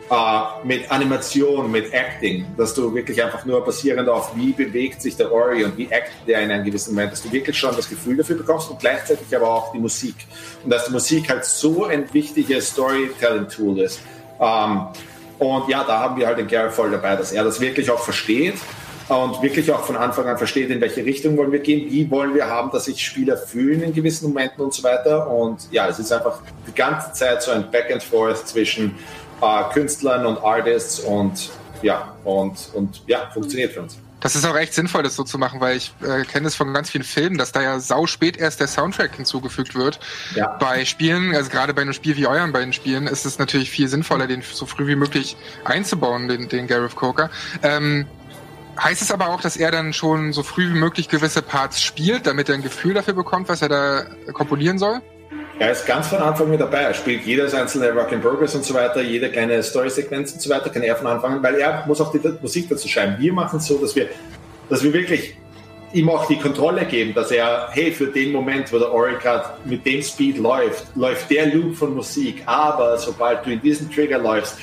[0.08, 5.16] äh, mit Animation, mit Acting, dass du wirklich einfach nur basierend auf, wie bewegt sich
[5.16, 7.88] der Ori und wie actet der in einem gewissen Moment, dass du wirklich schon das
[7.88, 10.14] Gefühl dafür bekommst und gleichzeitig aber auch die Musik.
[10.62, 14.00] Und dass die Musik halt so ein wichtiges Storytelling-Tool ist.
[14.40, 14.86] Ähm,
[15.38, 18.00] und ja, da haben wir halt den Gary voll dabei, dass er das wirklich auch
[18.00, 18.54] versteht
[19.08, 22.34] und wirklich auch von Anfang an versteht, in welche Richtung wollen wir gehen, wie wollen
[22.34, 25.30] wir haben, dass sich Spieler fühlen in gewissen Momenten und so weiter.
[25.30, 28.96] Und ja, es ist einfach die ganze Zeit so ein Back and Forth zwischen
[29.40, 31.50] äh, Künstlern und Artists und
[31.82, 33.98] ja, und, und ja, funktioniert für uns.
[34.20, 36.72] Das ist auch echt sinnvoll, das so zu machen, weil ich äh, kenne es von
[36.72, 40.00] ganz vielen Filmen, dass da ja sau spät erst der Soundtrack hinzugefügt wird.
[40.34, 40.56] Ja.
[40.58, 43.88] Bei Spielen, also gerade bei einem Spiel wie euren beiden Spielen, ist es natürlich viel
[43.88, 47.30] sinnvoller, den so früh wie möglich einzubauen, den, den Gareth Coker.
[47.62, 48.06] Ähm,
[48.82, 52.26] heißt es aber auch, dass er dann schon so früh wie möglich gewisse Parts spielt,
[52.26, 55.02] damit er ein Gefühl dafür bekommt, was er da komponieren soll?
[55.58, 56.82] Er ist ganz von Anfang mit dabei.
[56.82, 60.50] Er spielt jedes einzelne Rock in Progress und so weiter, jede kleine Story-Sequenz und so
[60.50, 63.16] weiter kann er von Anfang an, weil er muss auch die Musik dazu schreiben.
[63.18, 64.08] Wir machen es so, dass wir,
[64.68, 65.34] dass wir wirklich
[65.94, 69.86] ihm auch die Kontrolle geben, dass er, hey, für den Moment, wo der Oricat mit
[69.86, 74.58] dem Speed läuft, läuft der Loop von Musik, aber sobald du in diesen Trigger läufst,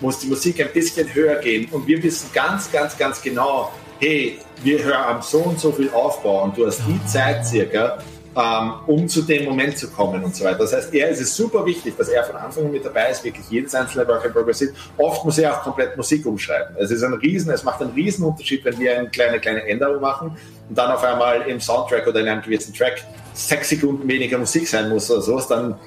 [0.00, 4.38] muss die Musik ein bisschen höher gehen und wir wissen ganz, ganz, ganz genau, hey,
[4.62, 7.98] wir hören am so und so viel Aufbau und du hast die Zeit circa,
[8.36, 10.58] ähm, um zu dem Moment zu kommen und so weiter.
[10.58, 13.24] Das heißt, er ist es super wichtig, dass er von Anfang an mit dabei ist,
[13.24, 14.74] wirklich jedes einzelne Work in Progress sieht.
[14.98, 16.76] Oft muss er auch komplett Musik umschreiben.
[16.78, 20.02] Es ist ein Riesen, es macht einen riesen Unterschied, wenn wir eine kleine, kleine Änderung
[20.02, 20.36] machen
[20.68, 24.68] und dann auf einmal im Soundtrack oder in einem gewissen Track sechs Sekunden weniger Musik
[24.68, 25.78] sein muss oder sowas, dann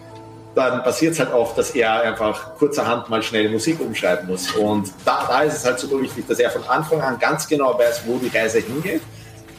[0.56, 4.52] dann passiert es halt oft, dass er einfach kurzerhand mal schnell Musik umschreiben muss.
[4.56, 7.78] Und da, da ist es halt super wichtig, dass er von Anfang an ganz genau
[7.78, 9.02] weiß, wo die Reise hingeht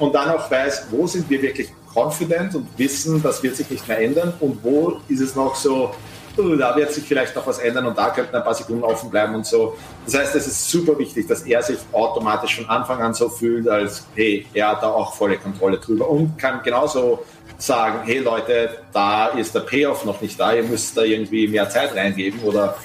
[0.00, 3.87] und dann auch weiß, wo sind wir wirklich confident und wissen, das wird sich nicht
[3.88, 5.94] mehr ändern und wo ist es noch so,
[6.38, 9.11] uh, da wird sich vielleicht noch was ändern und da könnten ein paar Sekunden offen
[9.11, 9.76] bleiben und so.
[10.05, 13.68] Das heißt, es ist super wichtig, dass er sich automatisch von Anfang an so fühlt,
[13.68, 17.24] als hey, er hat da auch volle Kontrolle drüber und kann genauso
[17.59, 21.68] sagen, hey Leute, da ist der Payoff noch nicht da, ihr müsst da irgendwie mehr
[21.68, 22.76] Zeit reingeben oder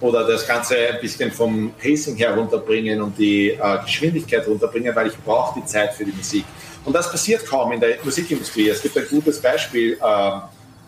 [0.00, 5.08] oder das Ganze ein bisschen vom Pacing her runterbringen und die äh, Geschwindigkeit runterbringen, weil
[5.08, 6.44] ich brauche die Zeit für die Musik.
[6.88, 8.70] Und das passiert kaum in der Musikindustrie.
[8.70, 9.98] Es gibt ein gutes Beispiel.
[10.02, 10.30] Äh,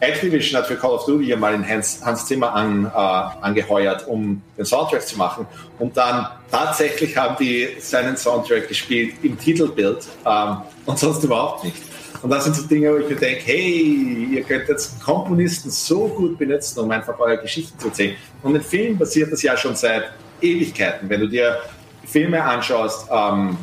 [0.03, 2.99] Activision hat für Call of Duty mal in Hans, Hans Zimmer an, äh,
[3.45, 5.47] angeheuert, um den Soundtrack zu machen.
[5.79, 11.83] Und dann tatsächlich haben die seinen Soundtrack gespielt im Titelbild ähm, und sonst überhaupt nicht.
[12.23, 16.09] Und das sind so Dinge, wo ich mir denke, hey, ihr könnt jetzt Komponisten so
[16.09, 18.17] gut benutzen, um einfach eure Geschichten zu erzählen.
[18.43, 20.05] Und in Filmen passiert das ja schon seit
[20.41, 21.11] Ewigkeiten.
[21.11, 21.59] Wenn du dir
[22.07, 23.59] Filme anschaust, ähm,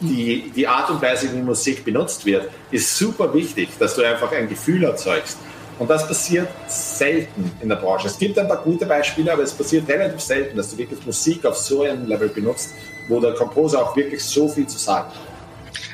[0.00, 4.32] die, die Art und Weise, wie Musik benutzt wird, ist super wichtig, dass du einfach
[4.32, 5.38] ein Gefühl erzeugst.
[5.78, 8.06] Und das passiert selten in der Branche.
[8.06, 11.44] Es gibt ein paar gute Beispiele, aber es passiert relativ selten, dass du wirklich Musik
[11.44, 12.74] auf so einem Level benutzt,
[13.08, 15.33] wo der Komposer auch wirklich so viel zu sagen hat.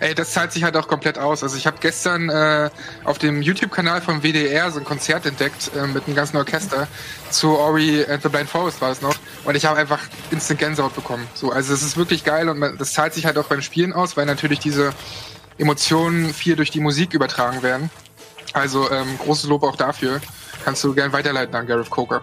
[0.00, 1.42] Ey, das zahlt sich halt auch komplett aus.
[1.42, 2.70] Also ich habe gestern äh,
[3.04, 6.88] auf dem YouTube-Kanal vom WDR so ein Konzert entdeckt äh, mit einem ganzen Orchester
[7.30, 10.94] zu Ori and the Blind Forest war es noch und ich habe einfach instant Gänsehaut
[10.94, 11.26] bekommen.
[11.34, 13.92] So, also es ist wirklich geil und man, das zahlt sich halt auch beim Spielen
[13.92, 14.94] aus, weil natürlich diese
[15.58, 17.90] Emotionen viel durch die Musik übertragen werden.
[18.54, 20.20] Also ähm, großes Lob auch dafür.
[20.64, 22.22] Kannst du gern weiterleiten an Gareth Coker.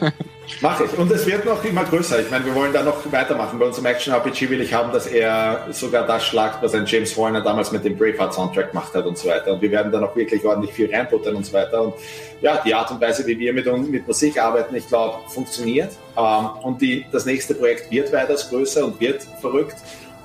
[0.60, 0.98] Mache ich.
[0.98, 2.20] Und es wird noch immer größer.
[2.20, 3.58] Ich meine, wir wollen da noch weitermachen.
[3.58, 7.40] Bei unserem Action-RPG will ich haben, dass er sogar das schlagt, was ein James Horner
[7.40, 9.52] damals mit dem Braveheart-Soundtrack gemacht hat und so weiter.
[9.52, 11.82] Und wir werden da noch wirklich ordentlich viel reinputtern und so weiter.
[11.82, 11.94] Und
[12.40, 15.92] ja, die Art und Weise, wie wir mit, mit Musik arbeiten, ich glaube, funktioniert.
[16.16, 19.76] Ähm, und die, das nächste Projekt wird weitaus größer und wird verrückt.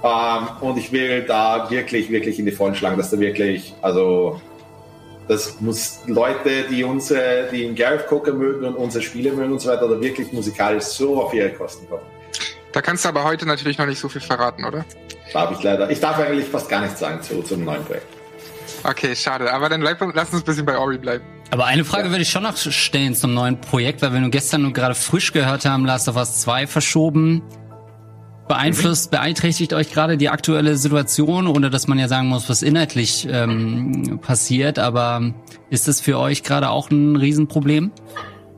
[0.04, 4.42] Ähm, und ich will da wirklich, wirklich in die Vollen schlagen, dass da wirklich, also
[5.32, 9.60] das muss Leute, die unsere, die den Gareth Coker mögen und unsere Spiele mögen und
[9.60, 12.04] so weiter, da wirklich musikalisch so auf ihre Kosten kommen.
[12.74, 14.84] Da kannst du aber heute natürlich noch nicht so viel verraten, oder?
[15.32, 15.90] Darf ich leider.
[15.90, 18.08] Ich darf eigentlich fast gar nichts sagen zu, zum neuen Projekt.
[18.84, 19.54] Okay, schade.
[19.54, 21.24] Aber dann bleib, lass uns ein bisschen bei Ori bleiben.
[21.50, 22.10] Aber eine Frage ja.
[22.10, 25.32] würde ich schon noch stellen zum neuen Projekt, weil wir nur gestern nur gerade frisch
[25.32, 27.42] gehört haben, Last of Us 2 verschoben.
[28.48, 33.28] Beeinflusst, beeinträchtigt euch gerade die aktuelle Situation, ohne dass man ja sagen muss, was inhaltlich
[33.32, 35.34] ähm, passiert, aber
[35.70, 37.92] ist das für euch gerade auch ein Riesenproblem?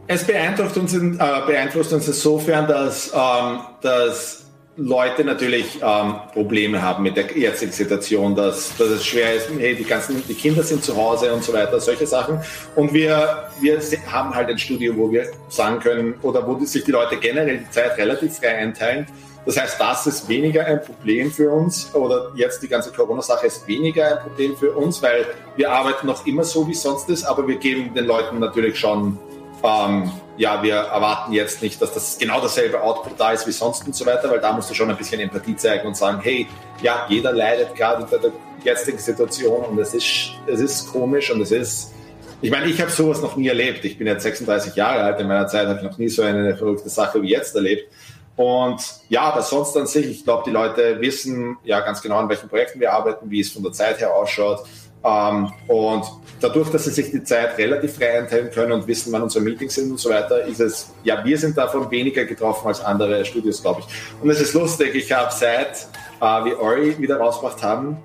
[0.08, 4.44] Es beeinflusst uns, in, äh, beeinflusst uns insofern, dass, ähm, dass
[4.76, 9.76] Leute natürlich ähm, Probleme haben mit der jetzigen Situation, dass, dass es schwer ist, hey,
[9.76, 12.40] die ganzen die Kinder sind zu Hause und so weiter, solche Sachen.
[12.76, 13.80] Und wir, wir
[14.12, 17.70] haben halt ein Studio, wo wir sagen können, oder wo sich die Leute generell die
[17.70, 19.06] Zeit relativ frei einteilen
[19.46, 23.68] das heißt, das ist weniger ein Problem für uns oder jetzt die ganze Corona-Sache ist
[23.68, 25.26] weniger ein Problem für uns, weil
[25.58, 29.18] wir arbeiten noch immer so, wie sonst ist, aber wir geben den Leuten natürlich schon,
[29.64, 33.86] ähm, ja, wir erwarten jetzt nicht, dass das genau dasselbe Output da ist wie sonst
[33.86, 36.48] und so weiter, weil da musst du schon ein bisschen Empathie zeigen und sagen, hey,
[36.82, 38.32] ja, jeder leidet gerade unter der
[38.64, 41.94] jetzigen Situation und es ist, es ist komisch und es ist,
[42.42, 43.86] ich meine, ich habe sowas noch nie erlebt.
[43.86, 45.20] Ich bin jetzt 36 Jahre alt.
[45.22, 47.90] In meiner Zeit habe ich noch nie so eine verrückte Sache wie jetzt erlebt.
[48.36, 52.30] Und ja, aber sonst an sich, ich glaube, die Leute wissen ja ganz genau, an
[52.30, 54.64] welchen Projekten wir arbeiten, wie es von der Zeit her ausschaut.
[55.04, 56.06] Ähm, und
[56.40, 59.76] dadurch, dass sie sich die Zeit relativ frei einteilen können und wissen, wann unsere Meetings
[59.76, 63.62] sind und so weiter, ist es, ja, wir sind davon weniger getroffen als andere Studios,
[63.62, 64.22] glaube ich.
[64.22, 65.88] Und es ist lustig, ich habe seit
[66.22, 67.98] äh, wir Ori wieder rausgebracht haben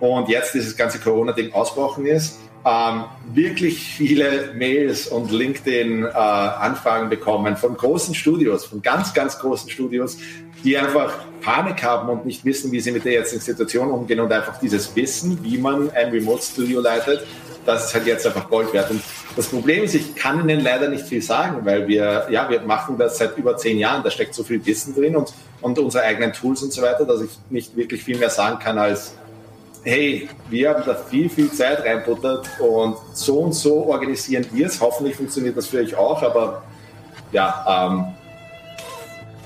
[0.00, 7.56] und jetzt dieses ganze Corona-Ding ausgebrochen ist, ähm, wirklich viele Mails und LinkedIn-Anfragen äh, bekommen
[7.56, 10.18] von großen Studios, von ganz, ganz großen Studios,
[10.64, 14.32] die einfach Panik haben und nicht wissen, wie sie mit der jetzigen Situation umgehen und
[14.32, 17.24] einfach dieses Wissen, wie man ein Remote-Studio leitet,
[17.64, 18.90] das ist halt jetzt einfach Gold wert.
[18.90, 19.00] Und
[19.36, 22.98] das Problem ist, ich kann Ihnen leider nicht viel sagen, weil wir, ja, wir machen
[22.98, 26.32] das seit über zehn Jahren, da steckt so viel Wissen drin und, und unsere eigenen
[26.32, 29.14] Tools und so weiter, dass ich nicht wirklich viel mehr sagen kann als,
[29.86, 34.80] hey, wir haben da viel, viel Zeit reinbuttert und so und so organisieren wir es.
[34.80, 36.64] Hoffentlich funktioniert das für euch auch, aber
[37.30, 38.06] ja, ähm,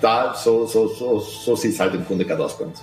[0.00, 2.82] da so, so, so, so sieht es halt im Grunde gerade aus bei uns.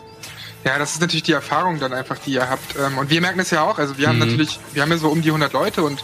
[0.63, 2.75] Ja, das ist natürlich die Erfahrung dann einfach, die ihr habt.
[2.75, 3.79] Ähm, und wir merken es ja auch.
[3.79, 4.25] Also wir haben mhm.
[4.25, 6.03] natürlich, wir haben ja so um die 100 Leute und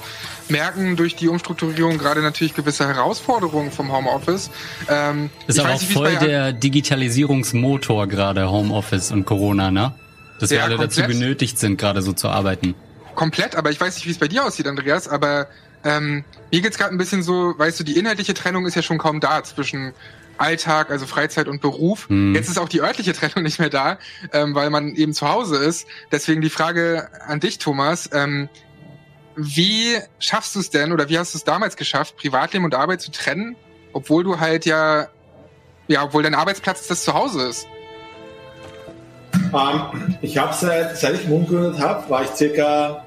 [0.50, 4.50] merken durch die Umstrukturierung gerade natürlich gewisse Herausforderungen vom Homeoffice.
[4.90, 9.94] Ähm, ist aber auch nicht, voll der Digitalisierungsmotor gerade Homeoffice und Corona, ne?
[10.44, 10.98] Dass wir alle komplett.
[10.98, 12.76] dazu genötigt sind, gerade so zu arbeiten.
[13.16, 15.48] Komplett, aber ich weiß nicht, wie es bei dir aussieht, Andreas, aber
[15.84, 18.98] ähm, mir geht's gerade ein bisschen so, weißt du, die inhaltliche Trennung ist ja schon
[18.98, 19.94] kaum da zwischen
[20.38, 22.10] Alltag, also Freizeit und Beruf.
[22.10, 22.34] Hm.
[22.34, 24.00] Jetzt ist auch die örtliche Trennung nicht mehr da,
[24.32, 25.88] ähm, weil man eben zu Hause ist.
[26.12, 28.10] Deswegen die Frage an dich, Thomas.
[28.14, 28.50] Ähm,
[29.36, 33.02] wie schaffst du es denn oder wie hast du es damals geschafft, Privatleben und Arbeit
[33.02, 33.56] zu trennen,
[33.92, 35.08] obwohl du halt ja,
[35.88, 37.68] ja, obwohl dein Arbeitsplatz das Zuhause ist?
[39.54, 43.04] Ähm, ich habe seit, seit ich Mund gegründet habe, war ich circa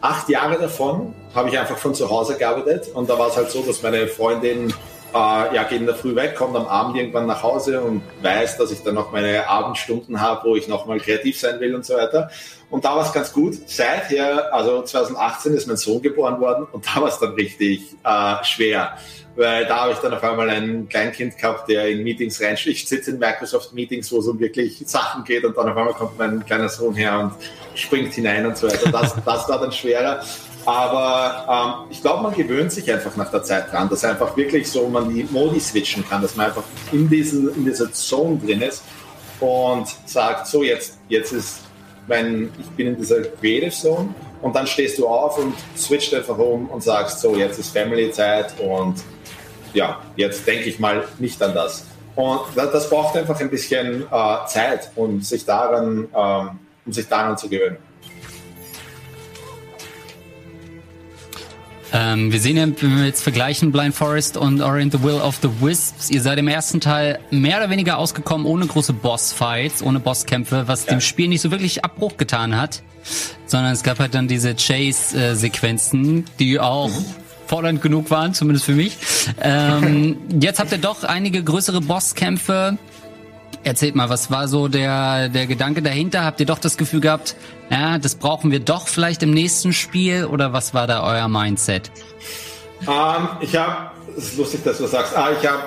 [0.00, 2.88] acht Jahre davon, habe ich einfach von zu Hause gearbeitet.
[2.94, 4.72] Und da war es halt so, dass meine Freundin
[5.14, 8.58] äh, ja, geht in der Früh weg, kommt am Abend irgendwann nach Hause und weiß,
[8.58, 11.94] dass ich dann noch meine Abendstunden habe, wo ich nochmal kreativ sein will und so
[11.94, 12.30] weiter.
[12.70, 13.68] Und da war es ganz gut.
[13.68, 18.44] Seither, also 2018 ist mein Sohn geboren worden und da war es dann richtig äh,
[18.44, 18.96] schwer
[19.34, 22.78] weil da habe ich dann auf einmal ein Kleinkind gehabt, der in Meetings reinschlägt.
[22.78, 26.18] Ich sitze in Microsoft-Meetings, wo es um wirklich Sachen geht und dann auf einmal kommt
[26.18, 27.32] mein kleiner Sohn her und
[27.74, 28.90] springt hinein und so weiter.
[28.90, 30.22] Das, das war dann schwerer.
[30.64, 34.70] Aber ähm, ich glaube, man gewöhnt sich einfach nach der Zeit dran, dass einfach wirklich
[34.70, 38.62] so man die Modi switchen kann, dass man einfach in, diesen, in dieser Zone drin
[38.62, 38.82] ist
[39.40, 41.60] und sagt, so jetzt, jetzt ist
[42.06, 46.38] mein, ich bin in dieser Creative Zone und dann stehst du auf und switcht einfach
[46.38, 49.02] um und sagst, so, jetzt ist Family-Zeit und
[49.72, 51.86] ja, jetzt denke ich mal nicht an das.
[52.14, 56.50] Und das braucht einfach ein bisschen äh, Zeit, um sich daran, ähm,
[56.84, 57.78] um sich daran zu gewöhnen.
[61.92, 65.38] Ähm, wir sehen ja, wenn wir jetzt vergleichen Blind Forest und Orient the Will of
[65.42, 70.00] the Wisps, ihr seid im ersten Teil mehr oder weniger ausgekommen ohne große Bossfights, ohne
[70.00, 70.92] Bosskämpfe, was ja.
[70.92, 72.82] dem Spiel nicht so wirklich Abbruch getan hat,
[73.46, 77.04] sondern es gab halt dann diese Chase-Sequenzen, die auch mhm.
[77.46, 78.96] fordernd genug waren, zumindest für mich.
[79.42, 82.78] Ähm, jetzt habt ihr doch einige größere Bosskämpfe.
[83.64, 86.24] Erzählt mal, was war so der, der Gedanke dahinter?
[86.24, 87.36] Habt ihr doch das Gefühl gehabt,
[87.70, 91.90] ja, das brauchen wir doch vielleicht im nächsten Spiel oder was war da euer Mindset?
[92.82, 95.62] Ähm, ich habe, es ist lustig, dass du sagst, ah, ich habe,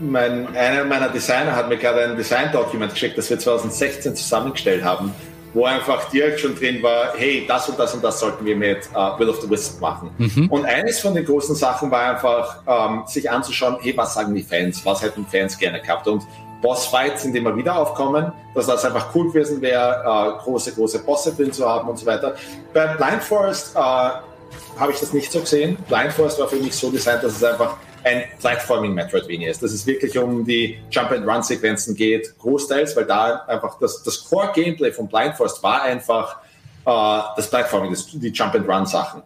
[0.00, 5.12] mein, einer meiner Designer hat mir gerade ein Design-Dokument geschickt, das wir 2016 zusammengestellt haben,
[5.52, 8.88] wo einfach direkt schon drin war, hey, das und das und das sollten wir mit
[8.94, 10.10] uh, Will of the Wisp machen.
[10.16, 10.48] Mhm.
[10.48, 14.42] Und eines von den großen Sachen war einfach, ähm, sich anzuschauen, hey, was sagen die
[14.42, 16.22] Fans, was hätten Fans gerne gehabt und
[16.64, 21.34] Bossfights sind immer wieder aufkommen, dass das einfach cool gewesen wäre, äh, große, große Bosse
[21.34, 22.34] drin zu haben und so weiter.
[22.72, 25.76] Bei Blind Forest äh, habe ich das nicht so gesehen.
[25.88, 29.72] Blind Forest war für mich so designt, dass es einfach ein Platforming Metroidvania ist, dass
[29.72, 35.36] es wirklich um die Jump-and-Run-Sequenzen geht, großteils, weil da einfach das, das Core-Gameplay von Blind
[35.36, 36.38] Forest war einfach
[36.86, 39.22] äh, das Platforming, das, die Jump-and-Run-Sachen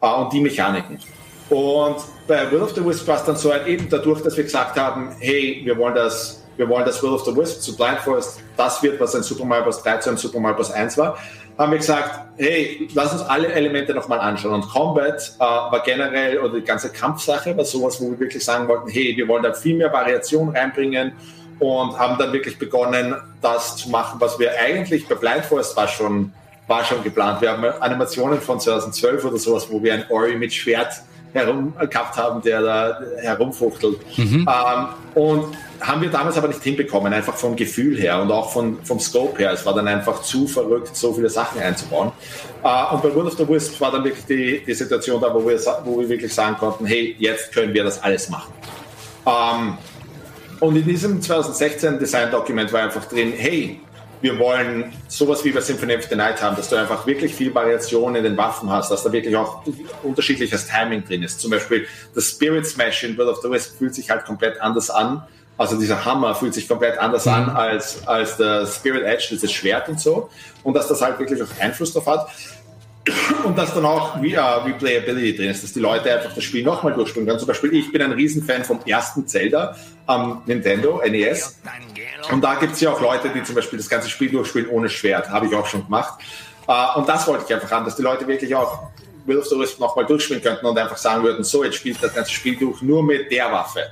[0.00, 0.98] äh, und die Mechaniken.
[1.50, 1.96] Und
[2.26, 4.78] bei Will of the Wisp war es dann so halt eben dadurch, dass wir gesagt
[4.78, 8.40] haben, hey, wir wollen das wir wollen das Will of the Wisp zu Blind Forest,
[8.56, 9.82] das wird, was ein Super Mario Bros.
[9.82, 10.70] 3 zu einem Super Mario Bros.
[10.72, 11.16] 1 war,
[11.56, 14.54] haben wir gesagt, hey, lass uns alle Elemente nochmal anschauen.
[14.54, 18.68] Und Combat äh, war generell, oder die ganze Kampfsache war sowas, wo wir wirklich sagen
[18.68, 21.12] wollten, hey, wir wollen da viel mehr Variation reinbringen
[21.60, 25.88] und haben dann wirklich begonnen, das zu machen, was wir eigentlich bei Blind Forest war
[25.88, 26.32] schon,
[26.66, 27.40] war schon geplant.
[27.40, 32.16] Wir haben Animationen von 2012 oder sowas, wo wir ein Ori mit Schwert herum gehabt
[32.16, 33.98] haben, der da herumfuchtelt.
[34.16, 34.48] Mhm.
[34.48, 38.78] Ähm, und haben wir damals aber nicht hinbekommen, einfach vom Gefühl her und auch von,
[38.84, 39.52] vom Scope her.
[39.52, 42.12] Es war dann einfach zu verrückt, so viele Sachen einzubauen.
[42.62, 45.46] Äh, und bei World of the Wisps war dann wirklich die, die Situation da, wo
[45.46, 48.52] wir, wo wir wirklich sagen konnten, hey, jetzt können wir das alles machen.
[49.26, 49.78] Ähm,
[50.60, 53.80] und in diesem 2016 Design-Dokument war einfach drin, hey,
[54.20, 57.54] wir wollen sowas wie bei Symphony of the Night haben, dass du einfach wirklich viel
[57.54, 59.62] Variation in den Waffen hast, dass da wirklich auch
[60.02, 61.40] unterschiedliches Timing drin ist.
[61.40, 64.90] Zum Beispiel das Spirit Smash in World of the Wisp fühlt sich halt komplett anders
[64.90, 65.22] an
[65.58, 67.32] also dieser Hammer fühlt sich komplett anders mhm.
[67.32, 70.30] an als, als der Spirit Edge, dieses Schwert und so.
[70.62, 72.28] Und dass das halt wirklich auch Einfluss darauf hat.
[73.44, 76.94] Und dass dann auch uh, Replayability drin ist, dass die Leute einfach das Spiel nochmal
[76.94, 77.38] durchspielen können.
[77.38, 81.60] Zum Beispiel, ich bin ein Riesenfan vom ersten Zelda am Nintendo NES.
[82.30, 84.88] Und da gibt es ja auch Leute, die zum Beispiel das ganze Spiel durchspielen ohne
[84.88, 85.30] Schwert.
[85.30, 86.20] Habe ich auch schon gemacht.
[86.66, 88.90] Uh, und das wollte ich einfach haben, dass die Leute wirklich auch
[89.26, 92.14] Will of the Wisp nochmal durchspielen könnten und einfach sagen würden, so, jetzt spielt das
[92.14, 93.84] ganze Spiel durch nur mit der Waffe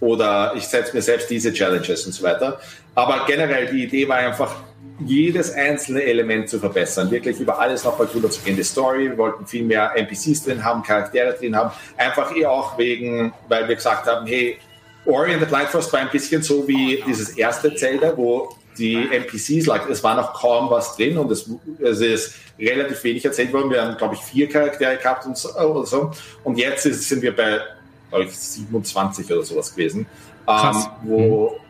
[0.00, 2.60] oder ich setze mir selbst diese Challenges und so weiter.
[2.94, 4.56] Aber generell die Idee war einfach,
[5.04, 8.56] jedes einzelne Element zu verbessern, wirklich über alles nochmal drüber zu gehen.
[8.56, 12.76] Die Story, wir wollten viel mehr NPCs drin haben, Charaktere drin haben, einfach eh auch
[12.76, 14.58] wegen, weil wir gesagt haben, hey,
[15.06, 19.08] Ori and the Blind Forest war ein bisschen so wie dieses erste Zelda, wo die
[19.10, 21.50] NPCs, like, es war noch kaum was drin und es,
[21.82, 23.70] es ist relativ wenig erzählt worden.
[23.70, 26.10] Wir haben, glaube ich, vier Charaktere gehabt und so.
[26.44, 27.60] Und jetzt ist, sind wir bei
[28.10, 30.06] glaube ich, 27 oder sowas gewesen,
[30.46, 31.69] ähm, wo, mhm.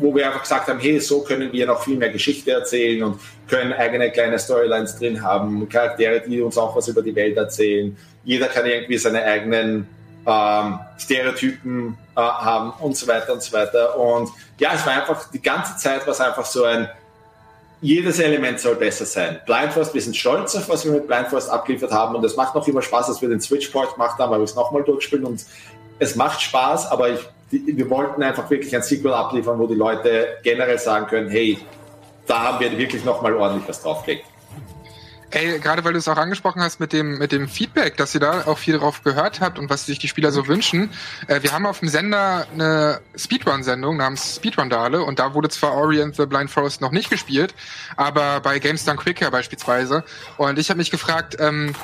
[0.00, 3.20] Wo wir einfach gesagt haben, hey, so können wir noch viel mehr Geschichte erzählen und
[3.48, 7.96] können eigene kleine Storylines drin haben, Charaktere, die uns auch was über die Welt erzählen.
[8.24, 9.86] Jeder kann irgendwie seine eigenen
[10.26, 13.98] ähm, Stereotypen äh, haben und so weiter und so weiter.
[13.98, 16.88] Und ja, es war einfach, die ganze Zeit war es einfach so ein,
[17.80, 19.38] jedes Element soll besser sein.
[19.46, 22.66] Blindforce, wir sind stolz auf, was wir mit Blindforce abgeliefert haben und es macht noch
[22.66, 25.44] immer Spaß, dass wir den Switchport gemacht haben, weil wir es nochmal durchspielen und
[25.98, 27.20] es macht Spaß, aber ich,
[27.52, 31.58] die, wir wollten einfach wirklich ein Sequel abliefern, wo die Leute generell sagen können, hey,
[32.26, 34.24] da haben wir wirklich nochmal ordentlich was draufgelegt.
[35.30, 38.20] Ey, gerade weil du es auch angesprochen hast mit dem, mit dem Feedback, dass ihr
[38.20, 40.90] da auch viel drauf gehört habt und was sich die Spieler so wünschen.
[41.26, 45.74] Äh, wir haben auf dem Sender eine Speedrun-Sendung namens Speedrun Dale und da wurde zwar
[45.74, 47.54] Orient the Blind Forest noch nicht gespielt,
[47.96, 50.04] aber bei Games Done Quicker beispielsweise.
[50.36, 51.74] Und ich habe mich gefragt, ähm,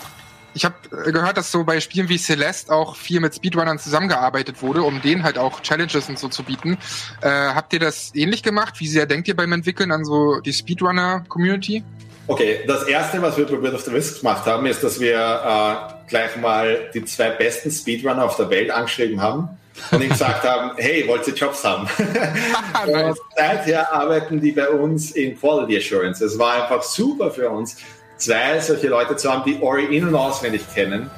[0.54, 0.74] ich habe
[1.10, 5.22] gehört, dass so bei Spielen wie Celeste auch viel mit Speedrunnern zusammengearbeitet wurde, um denen
[5.22, 6.78] halt auch Challenges und so zu bieten.
[7.20, 8.74] Äh, habt ihr das ähnlich gemacht?
[8.78, 11.82] Wie sehr denkt ihr beim Entwickeln an so die Speedrunner-Community?
[12.28, 15.16] Okay, das erste, was wir bei World of the Risk gemacht haben, ist, dass wir
[15.16, 19.48] äh, gleich mal die zwei besten Speedrunner auf der Welt angeschrieben haben
[19.90, 21.88] und ihnen gesagt haben, hey, wollt ihr Jobs haben?
[22.86, 26.24] und seither arbeiten die bei uns in Quality Assurance.
[26.24, 27.76] Es war einfach super für uns,
[28.22, 31.10] zwei solche Leute zu haben, die Ori in- und auswendig kennen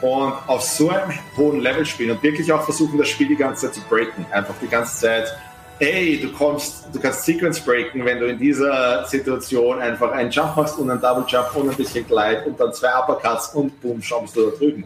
[0.00, 3.66] und auf so einem hohen Level spielen und wirklich auch versuchen, das Spiel die ganze
[3.66, 4.26] Zeit zu breaken.
[4.30, 5.36] Einfach die ganze Zeit,
[5.78, 10.56] hey, du kommst, du kannst Sequence breaken, wenn du in dieser Situation einfach einen Jump
[10.56, 14.02] machst und einen Double Jump und ein bisschen Glide und dann zwei Uppercuts und boom,
[14.02, 14.84] schaust du da drüben.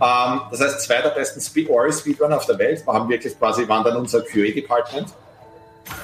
[0.00, 3.66] Ähm, das heißt, zwei der besten Speed Ori Speedrunner auf der Welt haben wirklich quasi,
[3.68, 5.08] waren dann unser QA-Department.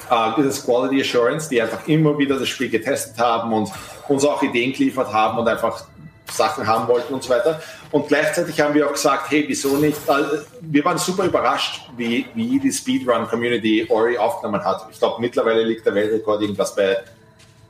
[0.09, 3.71] Uh, das Quality Assurance, die einfach immer wieder das Spiel getestet haben und
[4.07, 5.83] uns auch Ideen geliefert haben und einfach
[6.31, 7.61] Sachen haben wollten und so weiter.
[7.91, 9.97] Und gleichzeitig haben wir auch gesagt, hey, wieso nicht?
[10.07, 14.87] Äh, wir waren super überrascht, wie, wie die Speedrun-Community Ori aufgenommen hat.
[14.91, 16.97] Ich glaube, mittlerweile liegt der Weltrekord irgendwas bei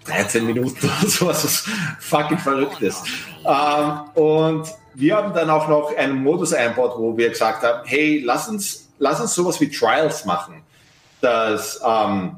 [0.05, 1.65] 13 Minuten oder so, was
[1.99, 3.03] fucking verrückt ist.
[3.45, 8.21] Ähm, und wir haben dann auch noch einen Modus einbaut, wo wir gesagt haben, hey,
[8.23, 10.61] lass uns, lass uns sowas wie Trials machen,
[11.21, 12.37] dass, ähm,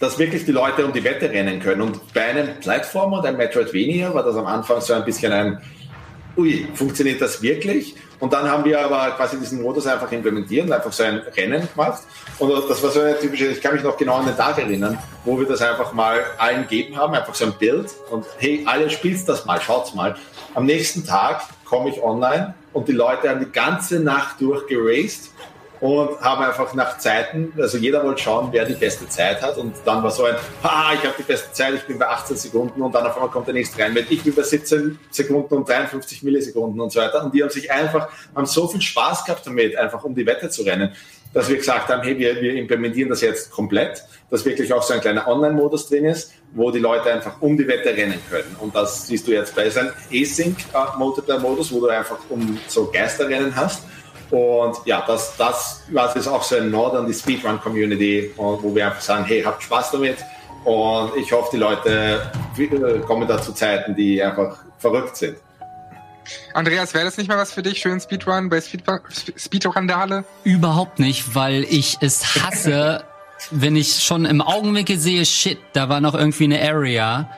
[0.00, 1.82] dass wirklich die Leute um die Wette rennen können.
[1.82, 5.60] Und bei einem Plattformer und einem Metroidvania war das am Anfang so ein bisschen ein,
[6.36, 7.94] ui, funktioniert das wirklich?
[8.18, 11.68] Und dann haben wir aber quasi diesen Modus einfach implementiert und einfach so ein Rennen
[11.74, 12.02] gemacht.
[12.38, 14.98] Und das war so eine typische, ich kann mich noch genau an den Tag erinnern,
[15.24, 18.88] wo wir das einfach mal allen gegeben haben, einfach so ein Bild und hey, alle
[18.90, 20.14] spielt das mal, schaut's mal.
[20.54, 25.30] Am nächsten Tag komme ich online und die Leute haben die ganze Nacht durch geraced
[25.80, 29.58] und haben einfach nach Zeiten, also jeder wollte schauen, wer die beste Zeit hat.
[29.58, 32.36] Und dann war so ein, ha, ich habe die beste Zeit, ich bin bei 18
[32.36, 32.80] Sekunden.
[32.80, 35.68] Und dann auf einmal kommt der nächste rein mit, ich bin bei 17 Sekunden und
[35.68, 37.24] 53 Millisekunden und so weiter.
[37.24, 40.48] Und die haben sich einfach, haben so viel Spaß gehabt damit, einfach um die Wette
[40.48, 40.92] zu rennen,
[41.34, 44.94] dass wir gesagt haben, hey, wir, wir implementieren das jetzt komplett, dass wirklich auch so
[44.94, 48.56] ein kleiner Online-Modus drin ist, wo die Leute einfach um die Wette rennen können.
[48.60, 53.54] Und das siehst du jetzt bei so einem Async-Multiplayer-Modus, wo du einfach um so Geisterrennen
[53.54, 53.82] hast
[54.30, 58.86] und ja, das, das was ist auch so ein Nord an die Speedrun-Community, wo wir
[58.86, 60.18] einfach sagen, hey, habt Spaß damit.
[60.64, 62.30] Und ich hoffe, die Leute
[63.06, 65.36] kommen da zu Zeiten, die einfach verrückt sind.
[66.54, 70.24] Andreas, wäre das nicht mal was für dich, schön Speedrun bei Speedrun-Randale?
[70.42, 73.04] Überhaupt nicht, weil ich es hasse,
[73.52, 77.30] wenn ich schon im Augenwinkel sehe, shit, da war noch irgendwie eine Area,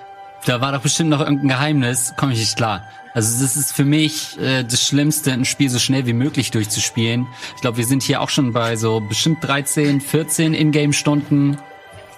[0.46, 2.82] da war doch bestimmt noch irgendein Geheimnis, komme ich nicht klar.
[3.14, 7.26] Also das ist für mich äh, das Schlimmste, ein Spiel so schnell wie möglich durchzuspielen.
[7.56, 11.58] Ich glaube, wir sind hier auch schon bei so bestimmt 13, 14 Ingame-Stunden.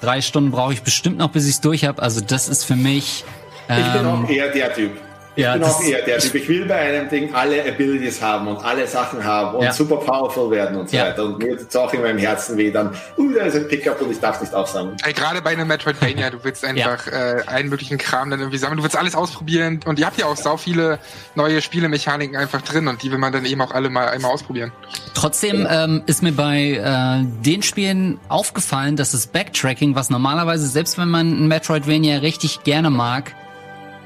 [0.00, 2.02] Drei Stunden brauche ich bestimmt noch, bis ich es durch habe.
[2.02, 3.24] Also das ist für mich.
[3.68, 4.92] Ähm, ich bin auch ähm, eher der Typ.
[5.36, 6.34] Ich ja, bin auch eher der Typ.
[6.34, 9.72] Ich will bei einem Ding alle Abilities haben und alle Sachen haben und ja.
[9.72, 11.06] super powerful werden und so ja.
[11.06, 11.24] weiter.
[11.24, 14.00] Und mir tut es auch in meinem Herzen weh, dann, uh, da ist ein Pickup
[14.00, 14.96] und ich darf nicht aufsammeln.
[15.04, 18.78] Ey, gerade bei einem Metroidvania, du willst einfach äh, allen möglichen Kram dann irgendwie sammeln.
[18.78, 20.98] Du willst alles ausprobieren und ihr habt ja auch sau viele
[21.36, 24.72] neue Spielemechaniken einfach drin und die will man dann eben auch alle mal einmal ausprobieren.
[25.14, 30.98] Trotzdem ähm, ist mir bei äh, den Spielen aufgefallen, dass das Backtracking, was normalerweise, selbst
[30.98, 33.34] wenn man ein Metroidvania richtig gerne mag,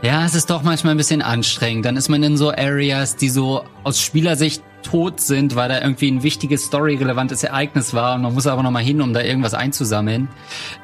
[0.04, 1.86] ja, es ist doch manchmal ein bisschen anstrengend.
[1.86, 6.10] Dann ist man in so Areas, die so aus Spielersicht tot sind, weil da irgendwie
[6.10, 9.54] ein wichtiges Story-relevantes Ereignis war und man muss aber noch mal hin, um da irgendwas
[9.54, 10.28] einzusammeln.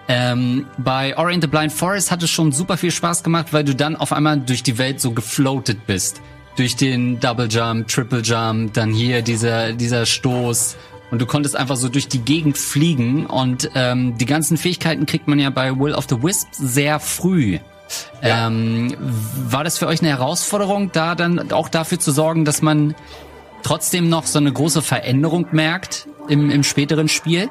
[0.08, 3.74] Ähm, bei Ori the Blind Forest hat es schon super viel Spaß gemacht, weil du
[3.74, 6.22] dann auf einmal durch die Welt so gefloatet bist.
[6.56, 10.76] Durch den Double Jump, Triple Jump, dann hier dieser, dieser Stoß.
[11.10, 15.28] Und du konntest einfach so durch die Gegend fliegen und ähm, die ganzen Fähigkeiten kriegt
[15.28, 17.58] man ja bei Will of the Wisps sehr früh.
[18.22, 18.46] Ja.
[18.46, 18.94] Ähm,
[19.48, 22.94] war das für euch eine Herausforderung, da dann auch dafür zu sorgen, dass man
[23.62, 27.48] trotzdem noch so eine große Veränderung merkt im, im späteren Spiel?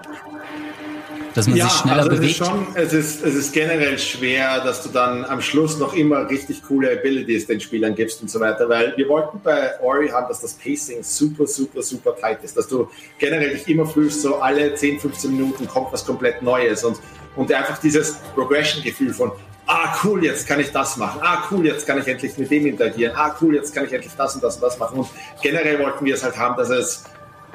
[1.35, 2.31] Dass man ja, sich schneller also bewegt?
[2.31, 5.93] Es ist, schon, es, ist, es ist generell schwer, dass du dann am Schluss noch
[5.93, 10.09] immer richtig coole Abilities den Spielern gibst und so weiter, weil wir wollten bei Ori
[10.09, 14.23] haben, dass das Pacing super, super, super tight ist, dass du generell dich immer fühlst,
[14.23, 16.97] so alle 10, 15 Minuten kommt was komplett Neues und,
[17.35, 19.31] und einfach dieses Progression-Gefühl von,
[19.69, 22.65] ah cool, jetzt kann ich das machen, ah cool, jetzt kann ich endlich mit dem
[22.65, 24.99] interagieren, ah cool, jetzt kann ich endlich das und das und das machen.
[24.99, 25.09] Und
[25.43, 27.03] generell wollten wir es halt haben, dass es,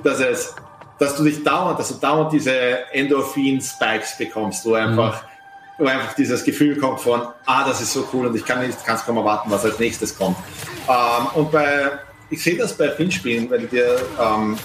[0.05, 0.55] dass es,
[1.01, 5.85] dass du dich dauernd, dass du dauernd diese Endorphin-Spikes bekommst, wo einfach, mhm.
[5.85, 8.85] wo einfach dieses Gefühl kommt von, ah, das ist so cool und ich kann nicht,
[8.85, 10.37] kann es kaum erwarten, was als nächstes kommt.
[10.89, 11.99] Ähm, und bei,
[12.31, 14.57] ich sehe das bei Finspielen, wenn du dir ähm,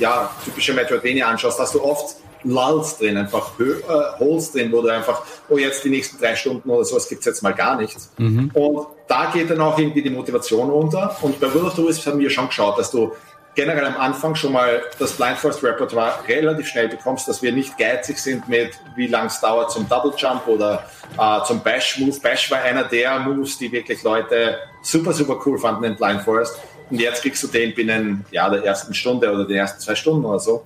[0.00, 4.88] ja, typische Metroidvania anschaust, dass du oft Lulls drin, einfach äh, Holes drin, wo du
[4.88, 8.10] einfach, oh jetzt die nächsten drei Stunden oder sowas gibt es jetzt mal gar nichts.
[8.18, 8.50] Mhm.
[8.54, 11.16] Und da geht dann auch irgendwie die Motivation runter.
[11.22, 13.12] Und bei World of the Wisps haben wir schon geschaut, dass du
[13.54, 17.76] generell am Anfang schon mal das Blind Forest Repertoire relativ schnell bekommst, dass wir nicht
[17.76, 20.84] geizig sind mit, wie lang es dauert zum Double Jump oder
[21.18, 22.18] äh, zum Bash Move.
[22.20, 26.58] Bash war einer der Moves, die wirklich Leute super, super cool fanden in Blind Forest.
[26.90, 30.24] Und jetzt kriegst du den binnen ja, der ersten Stunde oder den ersten zwei Stunden
[30.24, 30.64] oder so.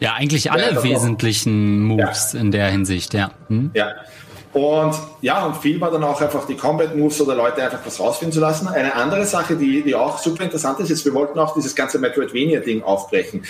[0.00, 2.40] Ja, eigentlich alle ja, wesentlichen Moves ja.
[2.40, 3.30] in der Hinsicht, ja.
[3.48, 3.70] Hm?
[3.74, 3.94] Ja.
[4.52, 8.00] Und ja, und viel war dann auch einfach die Combat Moves oder Leute einfach was
[8.00, 8.68] rausfinden zu lassen.
[8.68, 11.98] Eine andere Sache, die, die auch super interessant ist, ist, wir wollten auch dieses ganze
[11.98, 13.44] Metroidvania-Ding aufbrechen.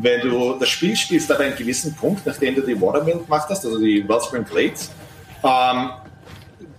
[0.00, 3.64] Wenn du das Spiel spielst, ab einem gewissen Punkt, nachdem du die Watermill gemacht hast,
[3.64, 4.90] also die Wellspring Blades,
[5.44, 5.90] ähm,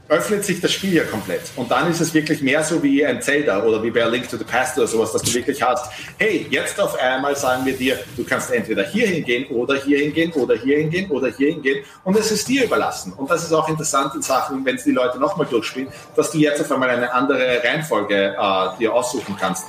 [0.10, 1.52] öffnet sich das Spiel ja komplett.
[1.56, 4.28] Und dann ist es wirklich mehr so wie ein Zelda oder wie bei A Link
[4.28, 7.78] to the Past oder sowas, dass du wirklich hast, hey, jetzt auf einmal sagen wir
[7.78, 11.86] dir, du kannst entweder hier hingehen oder hier hingehen oder hier hingehen oder hier hingehen
[12.04, 13.14] und es ist dir überlassen.
[13.14, 16.40] Und das ist auch interessant in Sachen, wenn es die Leute nochmal durchspielen, dass du
[16.40, 19.66] jetzt auf einmal eine andere Reihenfolge äh, dir aussuchen kannst.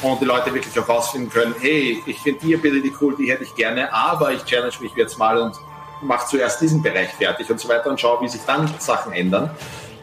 [0.00, 3.44] Und die Leute wirklich auch rausfinden können, hey, ich finde die Ability cool, die hätte
[3.44, 5.54] ich gerne, aber ich challenge mich jetzt mal und
[6.02, 9.50] mache zuerst diesen Bereich fertig und so weiter und schaue, wie sich dann Sachen ändern.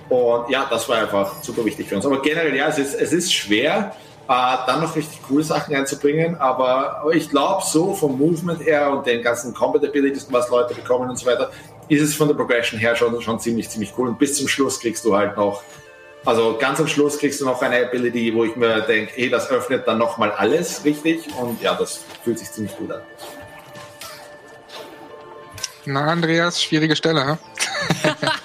[0.09, 2.05] Und ja, das war einfach super wichtig für uns.
[2.05, 3.95] Aber generell, ja, es ist, es ist schwer,
[4.27, 6.35] äh, dann noch richtig coole Sachen einzubringen.
[6.37, 10.73] Aber, aber ich glaube, so vom Movement her und den ganzen Combat Abilities, was Leute
[10.73, 11.51] bekommen und so weiter,
[11.89, 14.09] ist es von der Progression her schon, schon ziemlich, ziemlich cool.
[14.09, 15.61] Und bis zum Schluss kriegst du halt noch,
[16.25, 19.49] also ganz am Schluss kriegst du noch eine Ability, wo ich mir denke, hey, das
[19.49, 21.27] öffnet dann nochmal alles richtig.
[21.39, 23.01] Und ja, das fühlt sich ziemlich gut an.
[25.85, 27.37] Na, Andreas, schwierige Stelle, hä?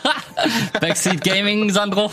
[0.80, 2.10] Backseat Gaming, Sandro.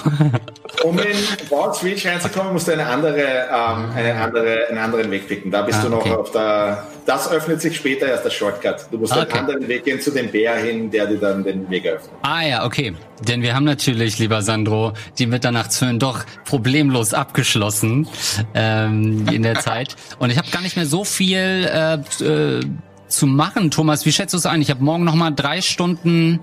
[0.84, 1.18] Um in
[1.50, 5.52] Wall Street reinzukommen, musst du eine andere, ähm, eine andere, einen anderen Weg picken.
[5.52, 6.14] Da bist ah, du noch okay.
[6.14, 6.88] auf der.
[7.06, 8.86] Das öffnet sich später erst der Shortcut.
[8.92, 9.22] Du musst okay.
[9.32, 12.12] einen anderen Weg gehen zu dem Bär hin, der dir dann den Weg öffnet.
[12.22, 12.94] Ah ja, okay.
[13.28, 18.08] Denn wir haben natürlich, lieber Sandro, die Mitternachtshöhen doch problemlos abgeschlossen
[18.54, 19.96] ähm, in der Zeit.
[20.20, 22.62] Und ich habe gar nicht mehr so viel äh, äh,
[23.08, 23.72] zu machen.
[23.72, 24.62] Thomas, wie schätzt du es ein?
[24.62, 26.40] Ich habe morgen noch mal drei Stunden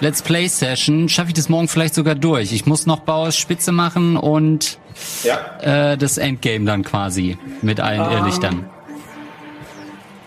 [0.00, 1.08] Let's Play Session.
[1.08, 2.52] Schaffe ich das morgen vielleicht sogar durch?
[2.52, 4.78] Ich muss noch Bauers Spitze machen und
[5.22, 5.92] ja.
[5.92, 8.70] äh, das Endgame dann quasi mit allen ähm, Irrlichtern.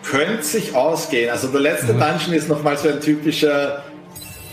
[0.04, 1.32] Könnte sich ausgehen.
[1.32, 2.00] Also der letzte mhm.
[2.00, 3.84] Dungeon ist nochmal so ein typischer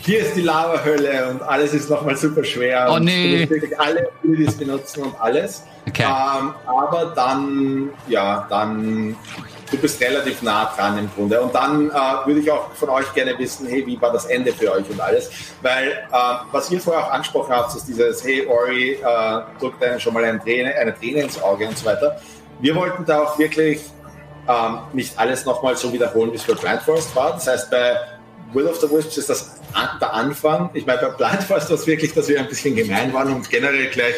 [0.04, 2.88] hier ist die Lava-Hölle und alles ist nochmal super schwer.
[2.90, 3.48] Oh nee.
[3.48, 5.62] wirklich alle Abilities benutzen und alles.
[5.88, 6.02] Okay.
[6.02, 9.16] Ähm, aber dann, ja, dann
[9.72, 11.40] du bist relativ nah dran im Grunde.
[11.40, 11.92] Und dann äh,
[12.26, 15.00] würde ich auch von euch gerne wissen, hey, wie war das Ende für euch und
[15.00, 15.30] alles?
[15.62, 16.16] Weil, äh,
[16.52, 20.24] was ihr vorher auch angesprochen habt, ist dieses, hey, Ori, äh, drückt einen schon mal
[20.24, 22.20] eine Träne, eine Träne ins Auge und so weiter.
[22.60, 23.80] Wir wollten da auch wirklich
[24.48, 27.32] ähm, nicht alles nochmal so wiederholen, wie es für Blind Forest war.
[27.32, 27.96] Das heißt, bei
[28.52, 29.60] Will of the Wisps ist das
[30.00, 30.70] der Anfang.
[30.74, 33.48] Ich meine, bei Blind Forest war es wirklich, dass wir ein bisschen gemein waren und
[33.48, 34.14] generell gleich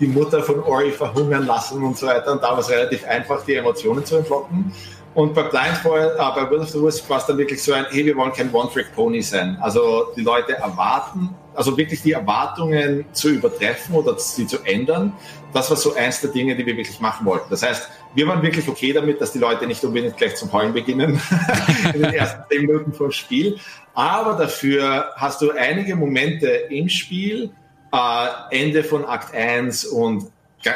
[0.00, 2.32] die Mutter von Ori verhungern lassen und so weiter.
[2.32, 4.72] Und da war es relativ einfach, die Emotionen zu entlocken.
[5.12, 7.84] Und bei Blindfoil, äh, bei Will of the Wisps war es dann wirklich so ein,
[7.90, 9.58] hey, wir wollen kein One-Trick-Pony sein.
[9.60, 15.12] Also die Leute erwarten, also wirklich die Erwartungen zu übertreffen oder sie zu ändern.
[15.52, 17.50] Das war so eins der Dinge, die wir wirklich machen wollten.
[17.50, 20.72] Das heißt, wir waren wirklich okay damit, dass die Leute nicht unbedingt gleich zum Heulen
[20.72, 21.20] beginnen
[21.94, 23.58] in den ersten zehn Minuten vom Spiel.
[23.94, 27.50] Aber dafür hast du einige Momente im Spiel,
[27.92, 30.30] äh, Ende von Akt 1 und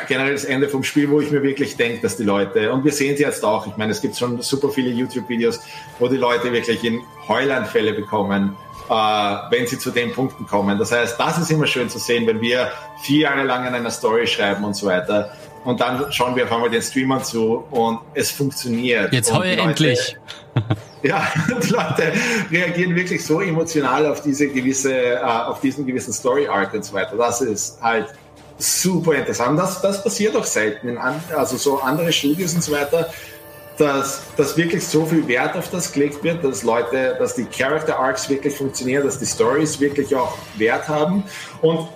[0.08, 2.92] generell das Ende vom Spiel, wo ich mir wirklich denke, dass die Leute, und wir
[2.92, 5.60] sehen sie jetzt auch, ich meine, es gibt schon super viele YouTube-Videos,
[5.98, 8.56] wo die Leute wirklich in Heulanfälle bekommen,
[8.88, 10.78] äh, wenn sie zu den Punkten kommen.
[10.78, 12.70] Das heißt, das ist immer schön zu sehen, wenn wir
[13.02, 15.32] vier Jahre lang an einer Story schreiben und so weiter.
[15.64, 19.12] Und dann schauen wir auf einmal den Streamern zu und es funktioniert.
[19.12, 20.16] Jetzt heul endlich.
[21.04, 21.28] Ja,
[21.62, 22.12] die Leute
[22.50, 26.94] reagieren wirklich so emotional auf diese gewisse, äh, auf diesen gewissen Story Arc und so
[26.94, 27.16] weiter.
[27.16, 28.08] Das ist halt
[28.56, 29.58] super interessant.
[29.58, 30.96] Das, das passiert auch selten
[31.36, 33.10] also so andere Studios und so weiter,
[33.76, 37.98] dass, dass wirklich so viel Wert auf das gelegt wird, dass Leute, dass die Character
[37.98, 41.24] Arcs wirklich funktionieren, dass die Stories wirklich auch Wert haben
[41.60, 41.88] und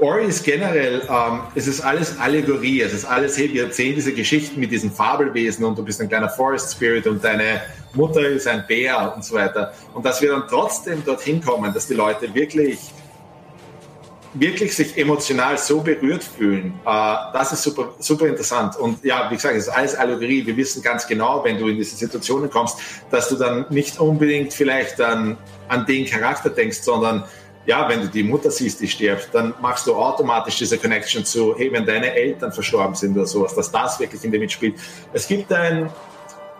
[0.00, 4.12] Ori ist generell, ähm, es ist alles Allegorie, es ist alles, hey, wir erzählen diese
[4.12, 7.62] Geschichten mit diesen Fabelwesen und du bist ein kleiner Forest Spirit und deine
[7.94, 9.72] Mutter ist ein Bär und so weiter.
[9.94, 12.78] Und dass wir dann trotzdem dorthin kommen, dass die Leute wirklich,
[14.34, 18.76] wirklich sich emotional so berührt fühlen, äh, das ist super, super interessant.
[18.76, 20.44] Und ja, wie gesagt, es ist alles Allegorie.
[20.44, 22.78] Wir wissen ganz genau, wenn du in diese Situationen kommst,
[23.10, 25.38] dass du dann nicht unbedingt vielleicht dann
[25.68, 27.24] an den Charakter denkst, sondern
[27.66, 31.54] ja, wenn du die Mutter siehst, die stirbt, dann machst du automatisch diese Connection zu,
[31.58, 34.76] hey, wenn deine Eltern verstorben sind oder sowas, dass das wirklich in dem mitspielt.
[35.12, 35.90] Es gibt ein,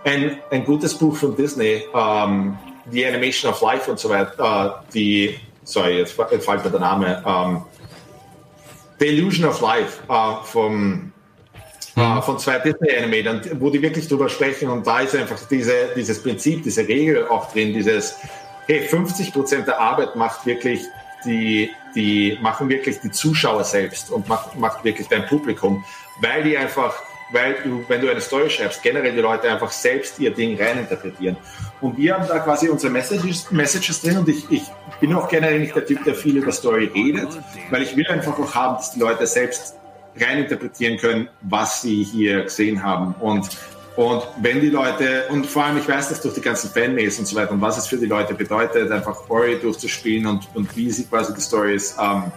[0.04, 2.58] ein, ein gutes Buch von Disney, ähm,
[2.90, 6.80] The Animation of Life und so weiter, uh, die, sorry, jetzt, jetzt fällt mir der
[6.80, 7.62] Name, ähm,
[8.98, 11.12] The Illusion of Life uh, vom,
[11.94, 12.22] mhm.
[12.22, 16.62] von zwei Disney-Animatern, wo die wirklich drüber sprechen und da ist einfach diese, dieses Prinzip,
[16.62, 18.16] diese Regel auch drin, dieses,
[18.66, 20.82] hey, 50 Prozent der Arbeit macht wirklich
[21.24, 25.84] die, die machen wirklich die Zuschauer selbst und macht, macht wirklich dein Publikum,
[26.20, 26.94] weil die einfach
[27.32, 31.36] weil du, wenn du eine Story schreibst, generell die Leute einfach selbst ihr Ding reininterpretieren.
[31.80, 34.62] Und wir haben da quasi unsere Messages, Messages drin und ich, ich
[35.00, 37.28] bin auch generell nicht der Typ, der viel über Story redet,
[37.70, 39.76] weil ich will einfach auch haben, dass die Leute selbst
[40.18, 43.14] reininterpretieren können, was sie hier gesehen haben.
[43.20, 43.48] Und,
[43.96, 47.26] und wenn die Leute, und vor allem ich weiß das durch die ganzen Fanmails und
[47.26, 50.90] so weiter und was es für die Leute bedeutet, einfach Ori durchzuspielen und, und wie
[50.90, 52.30] sie quasi die Stories ähm,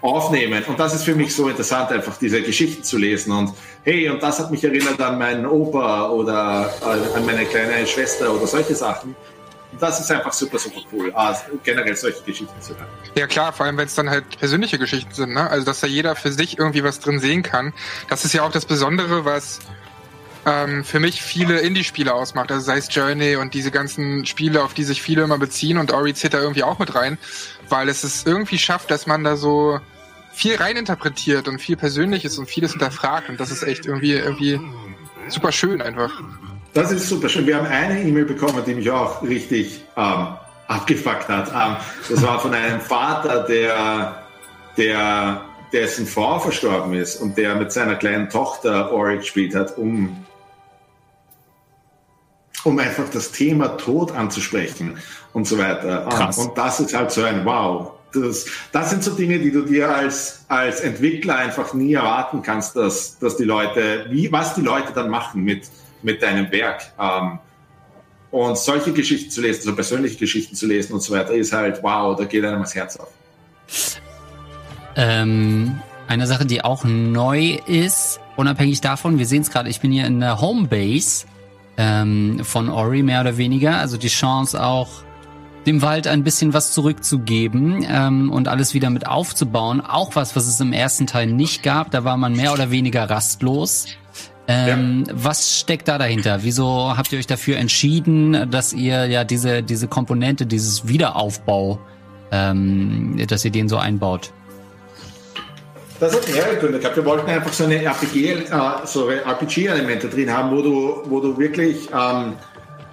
[0.00, 0.64] aufnehmen.
[0.64, 3.32] Und das ist für mich so interessant, einfach diese Geschichten zu lesen.
[3.32, 3.52] Und
[3.84, 8.34] hey, und das hat mich erinnert an meinen Opa oder äh, an meine kleine Schwester
[8.34, 9.14] oder solche Sachen.
[9.78, 12.88] Das ist einfach super, super cool, also generell solche Geschichten zu hören.
[13.14, 15.48] Ja klar, vor allem wenn es dann halt persönliche Geschichten sind, ne?
[15.48, 17.72] Also dass da jeder für sich irgendwie was drin sehen kann.
[18.10, 19.60] Das ist ja auch das Besondere, was
[20.46, 22.50] ähm, für mich viele Indie-Spiele ausmacht.
[22.50, 25.92] Also sei es Journey und diese ganzen Spiele, auf die sich viele immer beziehen und
[25.92, 27.18] Ori zählt da irgendwie auch mit rein,
[27.68, 29.80] weil es es irgendwie schafft, dass man da so
[30.32, 34.58] viel reininterpretiert und viel Persönliches und vieles hinterfragt und das ist echt irgendwie, irgendwie
[35.28, 36.10] super schön einfach.
[36.72, 37.46] Das ist super schön.
[37.46, 40.28] Wir haben eine E-Mail bekommen, die mich auch richtig ähm,
[40.68, 41.48] abgefuckt hat.
[41.48, 41.76] Ähm,
[42.08, 44.24] das war von einem Vater, der,
[44.78, 50.24] der dessen Frau verstorben ist und der mit seiner kleinen Tochter Ori gespielt hat, um,
[52.64, 54.96] um einfach das Thema Tod anzusprechen
[55.32, 56.06] und so weiter.
[56.10, 56.38] Krass.
[56.38, 57.92] Und das ist halt so ein Wow.
[58.12, 62.76] Das, das sind so Dinge, die du dir als, als Entwickler einfach nie erwarten kannst,
[62.76, 65.66] dass, dass die Leute, wie, was die Leute dann machen mit,
[66.02, 66.92] mit deinem Werk.
[67.00, 67.38] Ähm,
[68.30, 71.82] und solche Geschichten zu lesen, so persönliche Geschichten zu lesen und so weiter, ist halt
[71.82, 73.08] wow, da geht einem das Herz auf.
[74.96, 79.90] Ähm, eine Sache, die auch neu ist, unabhängig davon, wir sehen es gerade, ich bin
[79.90, 81.26] hier in der Homebase
[81.76, 83.76] ähm, von Ori, mehr oder weniger.
[83.76, 85.02] Also die Chance auch
[85.66, 89.80] dem Wald ein bisschen was zurückzugeben ähm, und alles wieder mit aufzubauen.
[89.80, 91.90] Auch was, was es im ersten Teil nicht gab.
[91.90, 93.86] Da war man mehr oder weniger rastlos.
[94.48, 95.14] Ähm, ja.
[95.16, 96.42] Was steckt da dahinter?
[96.42, 101.78] Wieso habt ihr euch dafür entschieden, dass ihr ja diese diese Komponente, dieses Wiederaufbau,
[102.32, 104.32] ähm, dass ihr den so einbaut?
[106.02, 106.96] Das hat mehrere Gründe gehabt.
[106.96, 108.46] Wir wollten einfach so eine RPG, äh,
[108.86, 112.32] so RPG-Elemente drin haben, wo du, wo du wirklich ähm,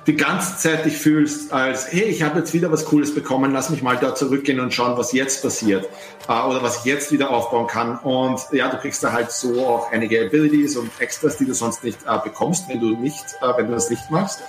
[0.06, 3.72] die ganze Zeit dich fühlst als, hey, ich habe jetzt wieder was Cooles bekommen, lass
[3.72, 5.90] mich mal da zurückgehen und schauen, was jetzt passiert
[6.28, 7.98] äh, oder was ich jetzt wieder aufbauen kann.
[7.98, 11.84] Und ja, du kriegst da halt so auch einige Abilities und Extras, die du sonst
[11.84, 14.44] nicht äh, bekommst, wenn du nicht, äh, wenn du das nicht machst.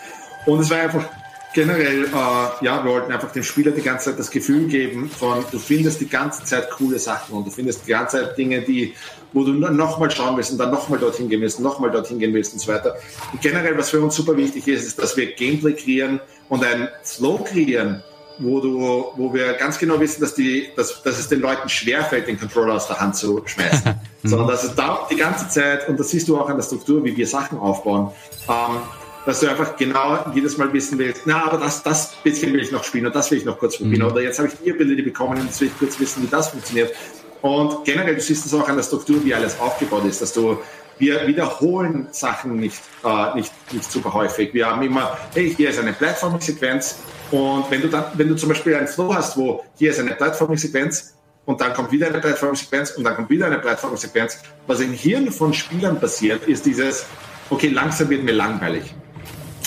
[0.44, 1.06] Und es war einfach
[1.54, 5.44] generell, äh, ja, wir wollten einfach dem Spieler die ganze Zeit das Gefühl geben von,
[5.50, 8.94] du findest die ganze Zeit coole Sachen und du findest die ganze Zeit Dinge, die,
[9.32, 12.52] wo du nochmal schauen willst und dann nochmal dorthin gehen willst, nochmal dorthin gehen willst
[12.52, 12.96] und so weiter.
[13.32, 16.88] Und generell, was für uns super wichtig ist, ist, dass wir Gameplay kreieren und ein
[17.02, 18.02] Flow kreieren,
[18.38, 22.26] wo du, wo wir ganz genau wissen, dass die, dass, dass es den Leuten schwerfällt,
[22.26, 23.94] den Controller aus der Hand zu schmeißen.
[24.22, 27.04] Sondern dass es da die ganze Zeit, und das siehst du auch an der Struktur,
[27.04, 28.10] wie wir Sachen aufbauen,
[28.48, 28.78] ähm,
[29.26, 32.72] dass du einfach genau jedes Mal wissen willst, na, aber das, das bisschen will ich
[32.72, 34.06] noch spielen und das will ich noch kurz probieren.
[34.06, 34.12] Mhm.
[34.12, 36.48] Oder jetzt habe ich die Ability bekommen und jetzt will ich kurz wissen, wie das
[36.48, 36.94] funktioniert.
[37.42, 40.58] Und generell, du siehst es auch an der Struktur, wie alles aufgebaut ist, dass du,
[40.98, 44.52] wir wiederholen Sachen nicht, äh, nicht, nicht super häufig.
[44.52, 46.98] Wir haben immer, hey, hier ist eine Platforming-Sequenz
[47.30, 50.12] und wenn du dann, wenn du zum Beispiel einen Flow hast, wo hier ist eine
[50.12, 51.14] Platforming-Sequenz
[51.46, 55.30] und dann kommt wieder eine Platforming-Sequenz und dann kommt wieder eine Platforming-Sequenz, was im Hirn
[55.30, 57.06] von Spielern passiert, ist dieses,
[57.48, 58.94] okay, langsam wird mir langweilig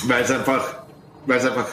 [0.08, 0.76] weil es einfach,
[1.28, 1.68] einfach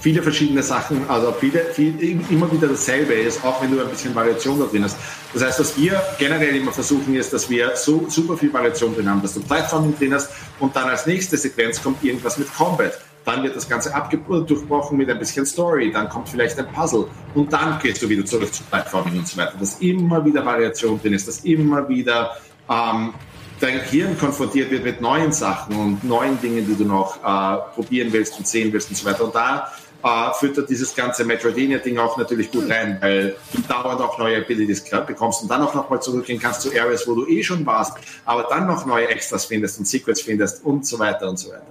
[0.00, 4.14] viele verschiedene Sachen, also viele, viel, immer wieder dasselbe ist, auch wenn du ein bisschen
[4.14, 4.96] Variation da drin hast.
[5.32, 9.08] Das heißt, was wir generell immer versuchen, ist, dass wir so super viel Variation drin
[9.08, 12.98] haben, dass du Plattformen drin hast und dann als nächste Sequenz kommt irgendwas mit Combat.
[13.24, 17.52] Dann wird das Ganze durchbrochen mit ein bisschen Story, dann kommt vielleicht ein Puzzle und
[17.52, 19.54] dann gehst du wieder zurück zu Plattformen und so weiter.
[19.58, 22.36] Dass immer wieder Variation drin ist, dass immer wieder
[22.68, 23.14] ähm,
[23.62, 28.12] dein Hirn konfrontiert wird mit neuen Sachen und neuen Dingen, die du noch äh, probieren
[28.12, 29.24] willst und sehen willst und so weiter.
[29.24, 34.18] Und da äh, führt dieses ganze Metroidvania-Ding auch natürlich gut rein, weil du dauernd auch
[34.18, 37.64] neue Abilities bekommst und dann auch nochmal zurückgehen kannst zu Areas, wo du eh schon
[37.64, 41.50] warst, aber dann noch neue Extras findest und Secrets findest und so weiter und so
[41.50, 41.66] weiter.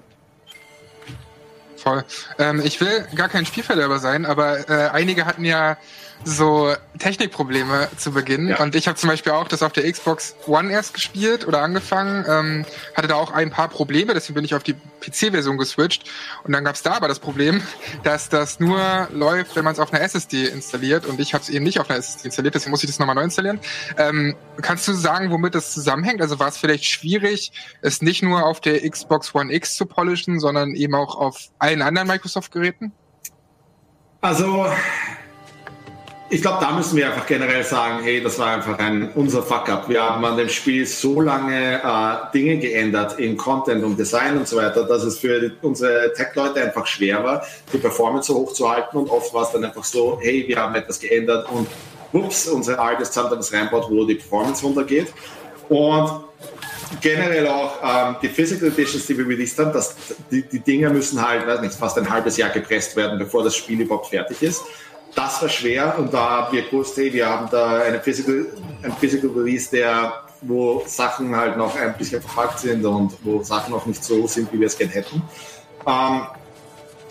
[1.75, 2.05] Voll.
[2.37, 5.77] Ähm, ich will gar kein Spielverderber sein, aber äh, einige hatten ja
[6.24, 8.49] so Technikprobleme zu Beginn.
[8.49, 8.59] Ja.
[8.61, 12.26] Und ich habe zum Beispiel auch das auf der Xbox One erst gespielt oder angefangen,
[12.28, 12.65] ähm,
[12.95, 16.09] hatte da auch ein paar Probleme, deswegen bin ich auf die PC-Version geswitcht.
[16.43, 17.61] Und dann gab es da aber das Problem,
[18.03, 21.05] dass das nur läuft, wenn man es auf einer SSD installiert.
[21.05, 23.15] Und ich habe es eben nicht auf einer SSD installiert, deswegen muss ich das nochmal
[23.15, 23.59] neu installieren.
[23.97, 26.22] Ähm, kannst du sagen, womit das zusammenhängt?
[26.22, 27.51] Also war es vielleicht schwierig,
[27.82, 31.82] es nicht nur auf der Xbox One X zu polischen, sondern eben auch auf allen
[31.82, 32.91] anderen Microsoft-Geräten?
[34.22, 34.67] Also
[36.32, 39.89] ich glaube, da müssen wir einfach generell sagen, hey, das war einfach ein unser Fuck-up.
[39.89, 44.47] Wir haben an dem Spiel so lange äh, Dinge geändert in Content und Design und
[44.47, 48.71] so weiter, dass es für unsere Tech-Leute einfach schwer war, die Performance so hoch zu
[48.71, 51.67] halten und oft war es dann einfach so, hey, wir haben etwas geändert und
[52.13, 55.13] ups, unsere altes haben das reinbaut, wo die Performance runtergeht.
[55.67, 56.23] Und
[57.01, 59.95] generell auch ähm, die Physical Editions, die wir released haben, dass
[60.32, 63.55] die, die Dinge müssen halt, weiß nicht, fast ein halbes Jahr gepresst werden, bevor das
[63.55, 64.61] Spiel überhaupt fertig ist.
[65.16, 68.45] Das war schwer und da haben wir gewusst, hey, wir haben da eine Physical,
[68.82, 73.72] ein Physical Release, der, wo Sachen halt noch ein bisschen verpackt sind und wo Sachen
[73.72, 75.22] noch nicht so sind, wie wir es gerne hätten.
[75.86, 76.22] Ähm,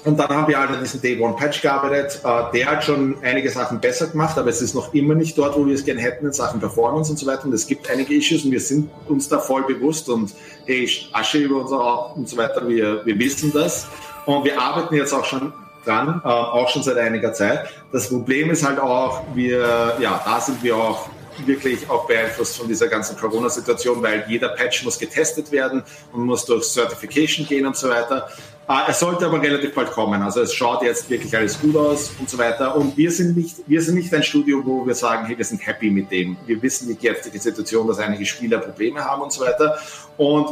[0.04, 2.20] und dann haben wir halt an diesem Day One Patch gearbeitet.
[2.24, 5.56] Äh, der hat schon einige Sachen besser gemacht, aber es ist noch immer nicht dort,
[5.56, 7.44] wo wir es gerne hätten in Sachen Performance und so weiter.
[7.44, 10.32] Und es gibt einige Issues und wir sind uns da voll bewusst und
[10.64, 12.66] hey, Asche über uns und so weiter.
[12.66, 13.88] Wir, wir wissen das.
[14.24, 15.52] Und wir arbeiten jetzt auch schon
[15.84, 17.68] dran, äh, auch schon seit einiger Zeit.
[17.92, 21.08] Das Problem ist halt auch, wir, ja, da sind wir auch
[21.46, 26.44] wirklich auch beeinflusst von dieser ganzen Corona-Situation, weil jeder Patch muss getestet werden und muss
[26.44, 28.28] durch Certification gehen und so weiter.
[28.68, 30.22] Äh, es sollte aber relativ bald kommen.
[30.22, 32.76] Also es schaut jetzt wirklich alles gut aus und so weiter.
[32.76, 35.64] Und wir sind nicht, wir sind nicht ein Studio, wo wir sagen, hey, wir sind
[35.66, 36.36] happy mit dem.
[36.46, 39.78] Wir wissen die jetzige Situation, dass einige Spieler Probleme haben und so weiter.
[40.16, 40.50] Und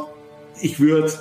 [0.61, 1.13] ich würde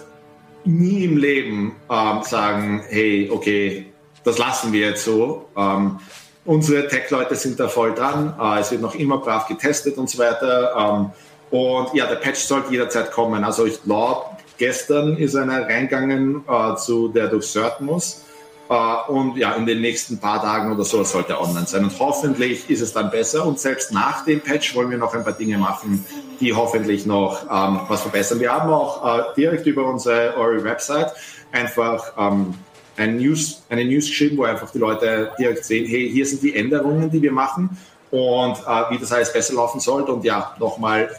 [0.65, 3.86] nie im Leben ähm, sagen, hey, okay,
[4.27, 5.45] das lassen wir jetzt so.
[5.57, 5.99] Ähm,
[6.45, 8.33] unsere Tech-Leute sind da voll dran.
[8.39, 10.75] Äh, es wird noch immer brav getestet und so weiter.
[10.77, 11.11] Ähm,
[11.49, 13.43] und ja, der Patch sollte jederzeit kommen.
[13.43, 14.25] Also ich glaube,
[14.57, 18.23] gestern ist einer reingegangen, äh, zu der durch muss.
[18.69, 21.85] Uh, und ja, in den nächsten paar Tagen oder so sollte er online sein.
[21.85, 23.45] Und hoffentlich ist es dann besser.
[23.45, 26.05] Und selbst nach dem Patch wollen wir noch ein paar Dinge machen,
[26.41, 28.41] die hoffentlich noch ähm, was verbessern.
[28.41, 31.13] Wir haben auch äh, direkt über unsere Ori-Website
[31.53, 32.55] einfach ähm,
[32.97, 36.55] ein News, eine News geschrieben, wo einfach die Leute direkt sehen, hey, hier sind die
[36.55, 37.77] Änderungen, die wir machen
[38.11, 40.11] und äh, wie das alles besser laufen sollte.
[40.11, 41.09] Und ja, nochmal,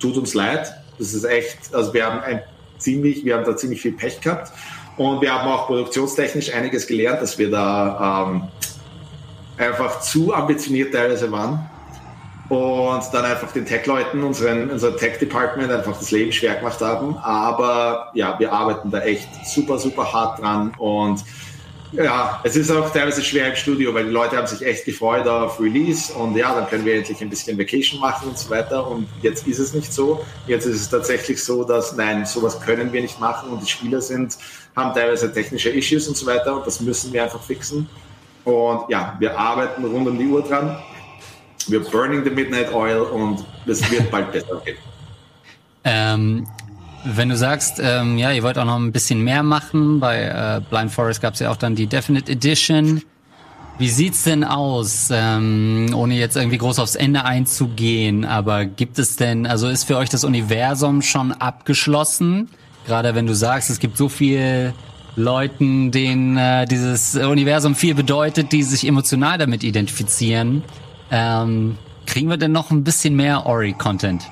[0.00, 0.72] tut uns leid.
[0.98, 2.42] Das ist echt, also wir haben ein
[2.78, 4.52] ziemlich, wir haben da ziemlich viel Pech gehabt.
[4.96, 8.48] Und wir haben auch produktionstechnisch einiges gelernt, dass wir da ähm,
[9.56, 11.70] einfach zu ambitioniert teilweise waren
[12.48, 17.16] und dann einfach den Tech-Leuten, unseren, unser Tech-Department einfach das Leben schwer gemacht haben.
[17.18, 21.24] Aber ja, wir arbeiten da echt super, super hart dran und
[21.92, 25.26] ja, es ist auch teilweise schwer im Studio, weil die Leute haben sich echt gefreut
[25.28, 28.86] auf Release und ja, dann können wir endlich ein bisschen Vacation machen und so weiter.
[28.86, 30.24] Und jetzt ist es nicht so.
[30.46, 34.00] Jetzt ist es tatsächlich so, dass nein, sowas können wir nicht machen und die Spieler
[34.00, 34.38] sind,
[34.74, 37.88] haben teilweise technische Issues und so weiter und das müssen wir einfach fixen.
[38.44, 40.78] Und ja, wir arbeiten rund um die Uhr dran
[41.70, 44.76] wir burning the midnight oil und es wird bald besser gehen.
[45.84, 46.46] Ähm,
[47.04, 50.60] wenn du sagst, ähm, ja, ihr wollt auch noch ein bisschen mehr machen, bei äh,
[50.70, 53.02] Blind Forest gab es ja auch dann die Definite Edition.
[53.78, 58.24] Wie sieht's denn aus, ähm, ohne jetzt irgendwie groß aufs Ende einzugehen?
[58.24, 62.48] Aber gibt es denn, also ist für euch das Universum schon abgeschlossen?
[62.86, 64.74] Gerade wenn du sagst, es gibt so viele
[65.16, 70.62] Leuten, denen äh, dieses Universum viel bedeutet, die sich emotional damit identifizieren.
[71.12, 74.30] Ähm, kriegen wir denn noch ein bisschen mehr Ori-Content?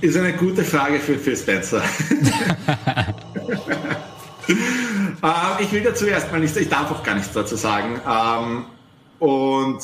[0.00, 1.80] Ist eine gute Frage für Phil Spencer.
[4.48, 5.16] ähm,
[5.60, 8.00] ich will dazu erstmal nichts, ich darf auch gar nichts dazu sagen.
[8.04, 8.64] Ähm,
[9.20, 9.78] und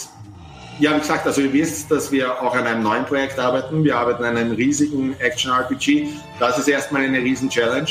[0.81, 3.85] ja, wie gesagt, also ihr wisst, dass wir auch an einem neuen Projekt arbeiten.
[3.85, 6.09] Wir arbeiten an einem riesigen Action-RPG.
[6.41, 7.87] Das ist erstmal eine riesen Challenge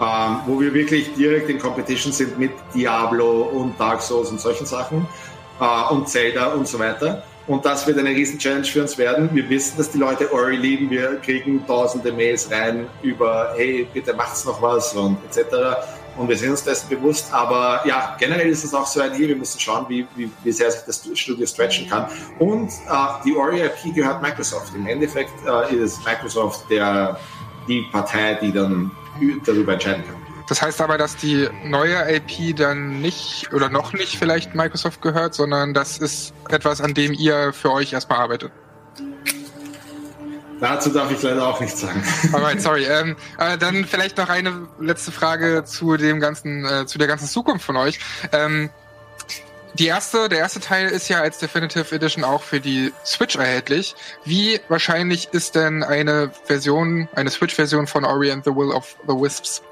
[0.00, 4.66] ähm, wo wir wirklich direkt in Competition sind mit Diablo und Dark Souls und solchen
[4.66, 5.06] Sachen
[5.60, 7.24] äh, und Zelda und so weiter.
[7.48, 9.30] Und das wird eine riesen Challenge für uns werden.
[9.32, 10.90] Wir wissen, dass die Leute Ori lieben.
[10.90, 15.54] Wir kriegen tausende Mails rein über, hey, bitte macht's noch was und etc.
[16.18, 17.32] Und wir sind uns dessen bewusst.
[17.32, 19.28] Aber ja, generell ist es auch so ein hier.
[19.28, 22.06] Wir müssen schauen, wie, wie, wie sehr sich das Studio stretchen kann.
[22.38, 24.74] Und äh, die Ori IP gehört Microsoft.
[24.74, 27.18] Im Endeffekt äh, ist Microsoft der,
[27.68, 28.90] die Partei, die dann
[29.44, 30.16] darüber entscheiden kann.
[30.48, 35.34] Das heißt aber, dass die neue AP dann nicht oder noch nicht vielleicht Microsoft gehört,
[35.34, 38.50] sondern das ist etwas, an dem ihr für euch erstmal arbeitet.
[40.60, 42.02] Dazu darf ich leider auch nichts sagen.
[42.32, 42.84] Alright, sorry.
[42.84, 47.28] Ähm, äh, dann vielleicht noch eine letzte Frage zu dem ganzen, äh, zu der ganzen
[47.28, 48.00] Zukunft von euch.
[48.32, 48.70] Ähm,
[49.78, 53.94] die erste, der erste Teil ist ja als Definitive Edition auch für die Switch erhältlich.
[54.24, 59.14] Wie wahrscheinlich ist denn eine Version, eine Switch-Version von Ori and the Will of the
[59.14, 59.62] Wisps?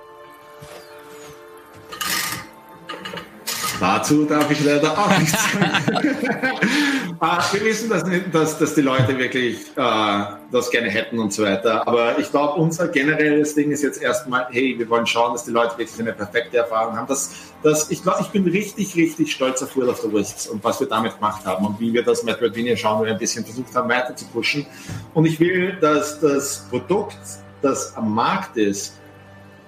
[3.80, 6.16] Dazu darf ich leider auch nichts sagen.
[7.20, 11.86] Wir wissen, dass, dass, dass die Leute wirklich äh, das gerne hätten und so weiter.
[11.86, 15.50] Aber ich glaube, unser generelles Ding ist jetzt erstmal, hey, wir wollen schauen, dass die
[15.50, 17.06] Leute wirklich eine perfekte Erfahrung haben.
[17.06, 17.30] Das,
[17.62, 20.80] das, ich glaube, ich bin richtig, richtig stolz auf World of the Wisps und was
[20.80, 23.88] wir damit gemacht haben und wie wir das Metroidvania schauen, wir ein bisschen versucht haben,
[23.88, 24.66] weiter zu pushen.
[25.14, 27.18] Und ich will, dass das Produkt,
[27.62, 28.98] das am Markt ist,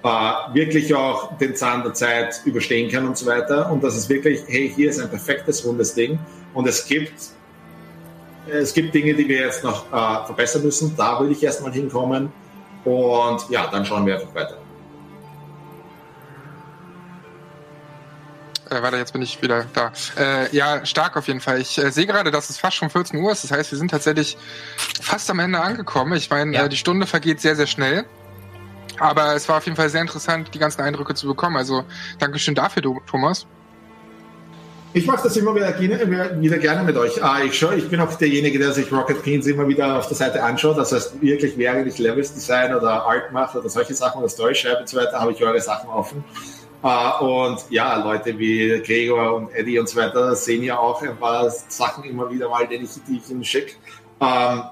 [0.03, 0.07] äh,
[0.53, 3.71] wirklich auch den Zahn der Zeit überstehen kann und so weiter.
[3.71, 6.19] Und dass es wirklich, hey, hier ist ein perfektes, rundes Ding.
[6.53, 7.13] Und es gibt,
[8.51, 10.95] es gibt Dinge, die wir jetzt noch äh, verbessern müssen.
[10.95, 12.31] Da will ich erstmal hinkommen.
[12.85, 14.57] Und ja, dann schauen wir einfach weiter.
[18.69, 19.91] Äh, warte, jetzt bin ich wieder da.
[20.17, 21.59] Äh, ja, stark auf jeden Fall.
[21.59, 23.43] Ich äh, sehe gerade, dass es fast schon 14 Uhr ist.
[23.43, 24.37] Das heißt, wir sind tatsächlich
[25.01, 26.13] fast am Ende angekommen.
[26.13, 26.65] Ich meine, ja.
[26.65, 28.05] äh, die Stunde vergeht sehr, sehr schnell.
[28.99, 31.55] Aber es war auf jeden Fall sehr interessant, die ganzen Eindrücke zu bekommen.
[31.55, 31.85] Also
[32.19, 33.47] Dankeschön dafür, Thomas.
[34.91, 37.23] Ich mache das immer wieder, wieder, gerne mit euch.
[37.23, 40.17] Ah, ich, schau, ich bin auch derjenige, der sich Rocket Beans immer wieder auf der
[40.17, 40.79] Seite anschaut.
[40.79, 44.55] Das heißt, wirklich, während ich Levels design oder Art mache oder solche Sachen oder Story
[44.55, 46.23] schreibe und so weiter, habe ich eure Sachen offen.
[46.81, 51.17] Uh, und ja, Leute wie Gregor und Eddie und so weiter sehen ja auch ein
[51.17, 53.73] paar Sachen immer wieder mal, ich, die ich ihnen schicke.
[54.21, 54.63] Ähm,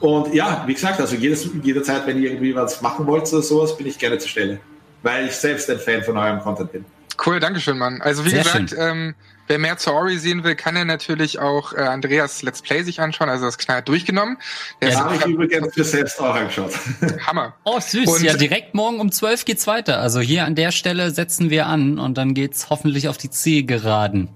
[0.00, 3.76] und ja, wie gesagt, also jedes, jederzeit, wenn ihr irgendwie was machen wollt oder sowas,
[3.76, 4.60] bin ich gerne zur Stelle.
[5.02, 6.84] Weil ich selbst ein Fan von eurem Content bin.
[7.24, 8.02] Cool, Dankeschön, Mann.
[8.02, 9.14] Also wie Sehr gesagt, ähm,
[9.46, 13.00] wer mehr zu Ori sehen will, kann er natürlich auch äh, Andreas Let's Play sich
[13.00, 14.38] anschauen, also das knallt durchgenommen.
[14.80, 16.72] Der ja, habe ich übrigens für selbst auch angeschaut.
[17.26, 17.54] Hammer.
[17.64, 18.08] Oh, süß.
[18.08, 20.00] Und ja, direkt morgen um 12 geht's weiter.
[20.00, 24.28] Also hier an der Stelle setzen wir an und dann geht's hoffentlich auf die Zielgeraden.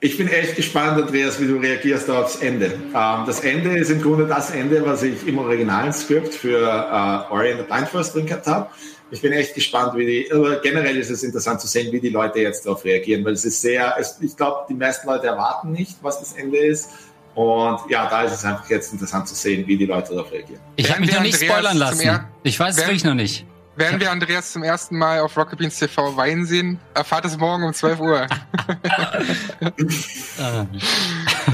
[0.00, 2.66] Ich bin echt gespannt, Andreas, wie du reagierst aufs Ende.
[2.66, 7.32] Ähm, das Ende ist im Grunde das Ende, was ich im originalen Skript für äh,
[7.32, 8.70] Ori and the Blind Forest drin gehabt habe.
[9.10, 12.10] Ich bin echt gespannt, wie die, aber generell ist es interessant zu sehen, wie die
[12.10, 15.72] Leute jetzt darauf reagieren, weil es ist sehr, es, ich glaube, die meisten Leute erwarten
[15.72, 16.90] nicht, was das Ende ist.
[17.34, 20.60] Und ja, da ist es einfach jetzt interessant zu sehen, wie die Leute darauf reagieren.
[20.76, 22.20] Ich habe mich noch nicht spoilern lassen.
[22.42, 23.46] Ich weiß es wirklich noch nicht.
[23.78, 26.80] Werden wir Andreas zum ersten Mal auf Rocket Beans TV weinen sehen?
[26.94, 28.26] Erfahrt es morgen um 12 Uhr.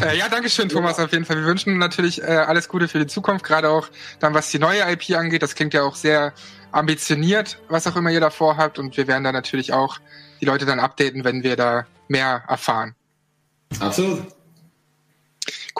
[0.03, 1.37] äh, ja, danke schön, Thomas, auf jeden Fall.
[1.37, 3.89] Wir wünschen natürlich äh, alles Gute für die Zukunft, gerade auch
[4.21, 5.43] dann, was die neue IP angeht.
[5.43, 6.33] Das klingt ja auch sehr
[6.75, 8.79] ambitioniert, was auch immer ihr da vorhabt.
[8.79, 9.99] Und wir werden da natürlich auch
[10.41, 12.95] die Leute dann updaten, wenn wir da mehr erfahren.
[13.81, 14.25] Absolut.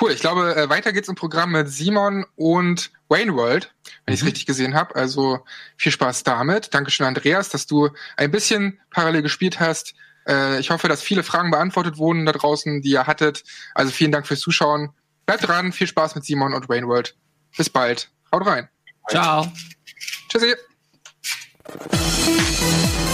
[0.01, 3.73] Cool, ich glaube, äh, weiter geht's im Programm mit Simon und Wayne World,
[4.05, 4.15] wenn mhm.
[4.15, 4.97] ich es richtig gesehen habe.
[4.97, 5.45] Also
[5.77, 6.75] viel Spaß damit.
[6.75, 9.95] Dankeschön, Andreas, dass du ein bisschen parallel gespielt hast.
[10.27, 13.45] Äh, ich hoffe, dass viele Fragen beantwortet wurden da draußen, die ihr hattet.
[13.75, 14.91] Also vielen Dank fürs Zuschauen.
[15.27, 17.15] Bleibt dran, viel Spaß mit Simon und Wayne World.
[17.57, 18.11] Bis bald.
[18.33, 18.69] Haut rein.
[19.09, 19.51] Ciao.
[20.29, 20.55] Tschüssi.
[21.67, 23.14] Musik